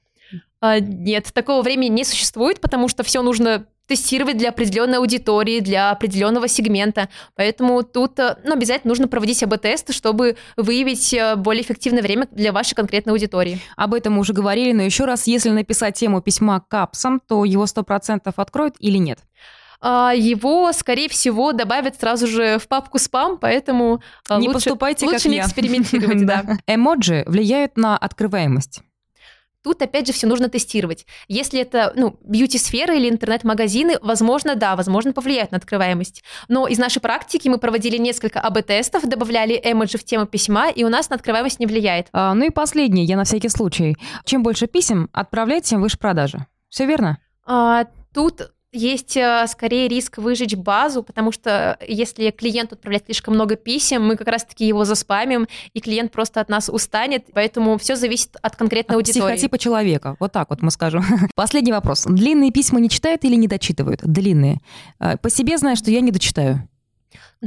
А, 0.66 0.81
нет, 0.81 1.31
такого 1.33 1.62
времени 1.62 1.88
не 1.88 2.05
существует, 2.05 2.61
потому 2.61 2.88
что 2.88 3.02
все 3.02 3.22
нужно 3.22 3.66
тестировать 3.87 4.37
для 4.37 4.48
определенной 4.48 4.98
аудитории, 4.98 5.61
для 5.61 5.92
определенного 5.92 6.48
сегмента. 6.48 7.09
Поэтому 7.37 7.85
тут 7.85 8.18
э, 8.18 8.37
ну, 8.44 8.55
обязательно 8.55 8.88
нужно 8.88 9.07
проводить 9.07 9.44
АБ-тесты, 9.44 9.92
чтобы 9.92 10.37
выявить 10.57 11.14
э, 11.14 11.37
более 11.37 11.62
эффективное 11.62 12.02
время 12.02 12.26
для 12.33 12.52
вашей 12.52 12.74
конкретной 12.74 13.12
аудитории. 13.12 13.61
Об 13.76 13.94
этом 13.94 14.14
мы 14.14 14.20
уже 14.20 14.33
говорили, 14.33 14.72
но 14.72 14.83
еще 14.83 15.05
раз, 15.05 15.29
если 15.29 15.50
написать 15.50 15.94
тему 15.94 16.20
письма 16.20 16.64
капсом, 16.68 17.20
то 17.20 17.44
его 17.44 17.64
100% 17.64 18.33
откроют 18.35 18.74
или 18.81 18.98
нет? 18.98 19.20
А, 19.81 20.12
его, 20.16 20.72
скорее 20.72 21.09
всего, 21.09 21.52
добавят 21.52 22.00
сразу 22.00 22.26
же 22.26 22.59
в 22.59 22.66
папку 22.66 22.98
спам, 22.98 23.38
поэтому 23.38 24.02
э, 24.29 24.38
не 24.38 24.48
лучше, 24.48 24.55
поступайте 24.55 25.07
лучше 25.07 25.18
как 25.18 25.31
не 25.31 25.37
я. 25.37 25.44
экспериментировать. 25.44 26.26
да. 26.26 26.44
Эмоджи 26.66 27.22
влияют 27.29 27.76
на 27.76 27.96
открываемость. 27.96 28.83
Тут, 29.66 29.83
опять 29.83 30.07
же, 30.07 30.12
все 30.12 30.29
нужно 30.29 30.48
тестировать. 30.48 31.07
Если 31.26 31.61
это, 31.61 31.92
ну, 31.96 32.20
бьюти-сфера 32.22 32.94
или 32.94 33.11
интернет-магазины, 33.11 33.98
возможно, 34.00 34.55
да, 34.55 34.76
возможно, 34.76 35.12
повлияют 35.12 35.50
на 35.50 35.59
открываемость. 35.59 36.22
Но 36.46 36.68
из 36.68 36.79
нашей 36.79 37.00
практики 37.00 37.48
мы 37.48 37.59
проводили 37.59 37.96
несколько 37.96 38.38
АБ-тестов, 38.38 39.09
добавляли 39.09 39.61
эмоджи 39.64 39.98
в 39.98 40.05
тему 40.05 40.26
письма, 40.26 40.70
и 40.70 40.85
у 40.85 40.88
нас 40.88 41.11
на 41.11 41.16
открываемость 41.16 41.59
не 41.59 41.66
влияет. 41.66 42.07
А, 42.12 42.33
ну 42.35 42.44
и 42.44 42.50
последнее, 42.50 43.05
я 43.07 43.16
на 43.16 43.24
всякий 43.24 43.48
случай. 43.48 43.96
Чем 44.24 44.44
больше 44.44 44.68
писем 44.68 45.11
отправлять, 45.12 45.64
тем 45.64 45.83
выше 45.83 45.98
продажи. 45.98 46.46
Все 46.68 46.87
верно? 46.87 47.18
А, 47.44 47.87
тут 48.14 48.52
есть 48.77 49.17
э, 49.17 49.47
скорее 49.49 49.89
риск 49.89 50.19
выжечь 50.19 50.55
базу, 50.55 51.03
потому 51.03 51.33
что 51.33 51.79
если 51.87 52.31
клиенту 52.31 52.75
отправлять 52.75 53.05
слишком 53.07 53.35
много 53.35 53.57
писем, 53.57 54.07
мы 54.07 54.17
как 54.17 54.29
раз-таки 54.29 54.67
его 54.67 54.85
заспамим, 54.85 55.49
и 55.73 55.81
клиент 55.81 56.12
просто 56.12 56.41
от 56.41 56.49
нас 56.49 56.69
устанет. 56.69 57.25
Поэтому 57.33 57.79
все 57.79 57.97
зависит 57.97 58.37
от 58.43 58.57
конкретной 58.57 58.95
от 58.95 58.97
аудитории. 58.97 59.35
Психотипа 59.35 59.59
человека. 59.59 60.17
Вот 60.21 60.33
так 60.33 60.51
вот 60.51 60.62
мы 60.62 60.71
скажем. 60.71 61.05
Последний 61.35 61.73
вопрос. 61.73 62.05
Длинные 62.07 62.53
письма 62.53 62.81
не 62.81 62.89
читают 62.89 63.25
или 63.25 63.35
не 63.35 63.49
дочитывают? 63.49 64.01
Длинные. 64.03 64.61
Э, 65.01 65.17
по 65.17 65.31
себе 65.31 65.59
знаю, 65.59 65.77
что 65.77 65.91
я 65.91 66.01
не 66.01 66.11
дочитаю. 66.11 66.69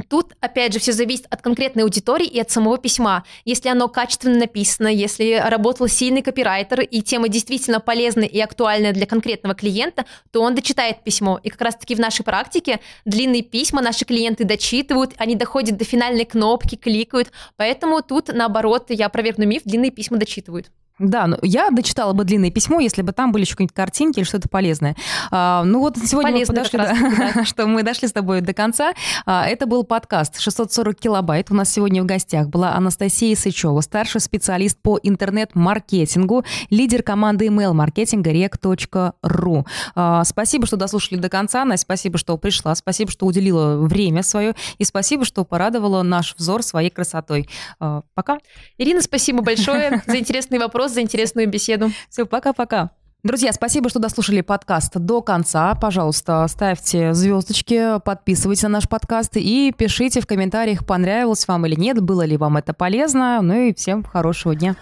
Тут, 0.08 0.34
опять 0.40 0.72
же, 0.72 0.78
все 0.78 0.92
зависит 0.92 1.26
от 1.30 1.42
конкретной 1.42 1.82
аудитории 1.82 2.26
и 2.26 2.38
от 2.40 2.50
самого 2.50 2.78
письма. 2.78 3.24
Если 3.44 3.68
оно 3.68 3.88
качественно 3.88 4.38
написано, 4.38 4.86
если 4.86 5.42
работал 5.44 5.88
сильный 5.88 6.22
копирайтер, 6.22 6.80
и 6.80 7.02
тема 7.02 7.28
действительно 7.28 7.80
полезна 7.80 8.22
и 8.22 8.38
актуальна 8.38 8.92
для 8.92 9.06
конкретного 9.06 9.54
клиента, 9.54 10.04
то 10.30 10.42
он 10.42 10.54
дочитает 10.54 11.02
письмо. 11.02 11.40
И 11.42 11.50
как 11.50 11.60
раз-таки 11.60 11.96
в 11.96 12.00
нашей 12.00 12.24
практике 12.24 12.78
длинные 13.04 13.42
письма 13.42 13.82
наши 13.82 14.04
клиенты 14.04 14.44
дочитывают, 14.44 15.12
они 15.18 15.34
доходят 15.34 15.76
до 15.76 15.84
финальной 15.84 16.24
кнопки, 16.24 16.76
кликают. 16.76 17.32
Поэтому 17.56 18.00
тут, 18.02 18.28
наоборот, 18.28 18.86
я 18.90 19.06
опровергну 19.06 19.44
миф, 19.44 19.62
длинные 19.64 19.90
письма 19.90 20.18
дочитывают. 20.18 20.70
Да, 21.00 21.26
ну, 21.26 21.38
я 21.40 21.70
дочитала 21.70 22.12
бы 22.12 22.24
длинное 22.24 22.50
письмо, 22.50 22.78
если 22.78 23.00
бы 23.00 23.12
там 23.12 23.32
были 23.32 23.44
еще 23.44 23.52
какие-нибудь 23.52 23.74
картинки 23.74 24.18
или 24.18 24.26
что-то 24.26 24.50
полезное. 24.50 24.94
А, 25.30 25.64
ну 25.64 25.80
вот 25.80 25.96
сегодня 25.96 26.32
Полезно 26.32 26.52
мы 26.52 26.58
подошли, 26.58 26.78
да, 26.78 27.32
да. 27.34 27.44
что 27.46 27.66
мы 27.66 27.82
дошли 27.82 28.06
с 28.06 28.12
тобой 28.12 28.42
до 28.42 28.52
конца. 28.52 28.92
А, 29.24 29.46
это 29.46 29.64
был 29.64 29.84
подкаст 29.84 30.38
640 30.38 30.94
килобайт. 30.94 31.50
У 31.50 31.54
нас 31.54 31.72
сегодня 31.72 32.02
в 32.02 32.06
гостях 32.06 32.48
была 32.48 32.74
Анастасия 32.74 33.34
Сычева, 33.34 33.80
старший 33.80 34.20
специалист 34.20 34.76
по 34.76 35.00
интернет-маркетингу, 35.02 36.44
лидер 36.68 37.02
команды 37.02 37.46
email-маркетинга 37.46 38.30
rec.ru. 38.32 39.64
А, 39.94 40.24
спасибо, 40.24 40.66
что 40.66 40.76
дослушали 40.76 41.18
до 41.18 41.30
конца, 41.30 41.64
Настя, 41.64 41.84
спасибо, 41.84 42.18
что 42.18 42.36
пришла, 42.36 42.74
спасибо, 42.74 43.10
что 43.10 43.24
уделила 43.24 43.78
время 43.78 44.22
свое, 44.22 44.54
и 44.76 44.84
спасибо, 44.84 45.24
что 45.24 45.46
порадовала 45.46 46.02
наш 46.02 46.34
взор 46.36 46.62
своей 46.62 46.90
красотой. 46.90 47.48
А, 47.78 48.02
пока. 48.12 48.38
Ирина, 48.76 49.00
спасибо 49.00 49.40
большое 49.40 50.02
за 50.06 50.18
интересный 50.18 50.58
вопрос, 50.58 50.89
за 50.90 51.00
интересную 51.00 51.48
беседу. 51.48 51.90
Все, 52.08 52.26
пока-пока. 52.26 52.90
Друзья, 53.22 53.52
спасибо, 53.52 53.90
что 53.90 53.98
дослушали 53.98 54.40
подкаст 54.40 54.96
до 54.96 55.20
конца. 55.20 55.74
Пожалуйста, 55.74 56.46
ставьте 56.48 57.12
звездочки, 57.12 58.00
подписывайтесь 58.02 58.62
на 58.62 58.70
наш 58.70 58.88
подкаст 58.88 59.36
и 59.36 59.74
пишите 59.76 60.22
в 60.22 60.26
комментариях, 60.26 60.86
понравилось 60.86 61.46
вам 61.46 61.66
или 61.66 61.74
нет, 61.74 62.00
было 62.00 62.24
ли 62.24 62.38
вам 62.38 62.56
это 62.56 62.72
полезно. 62.72 63.42
Ну 63.42 63.54
и 63.54 63.74
всем 63.74 64.04
хорошего 64.04 64.54
дня. 64.54 64.74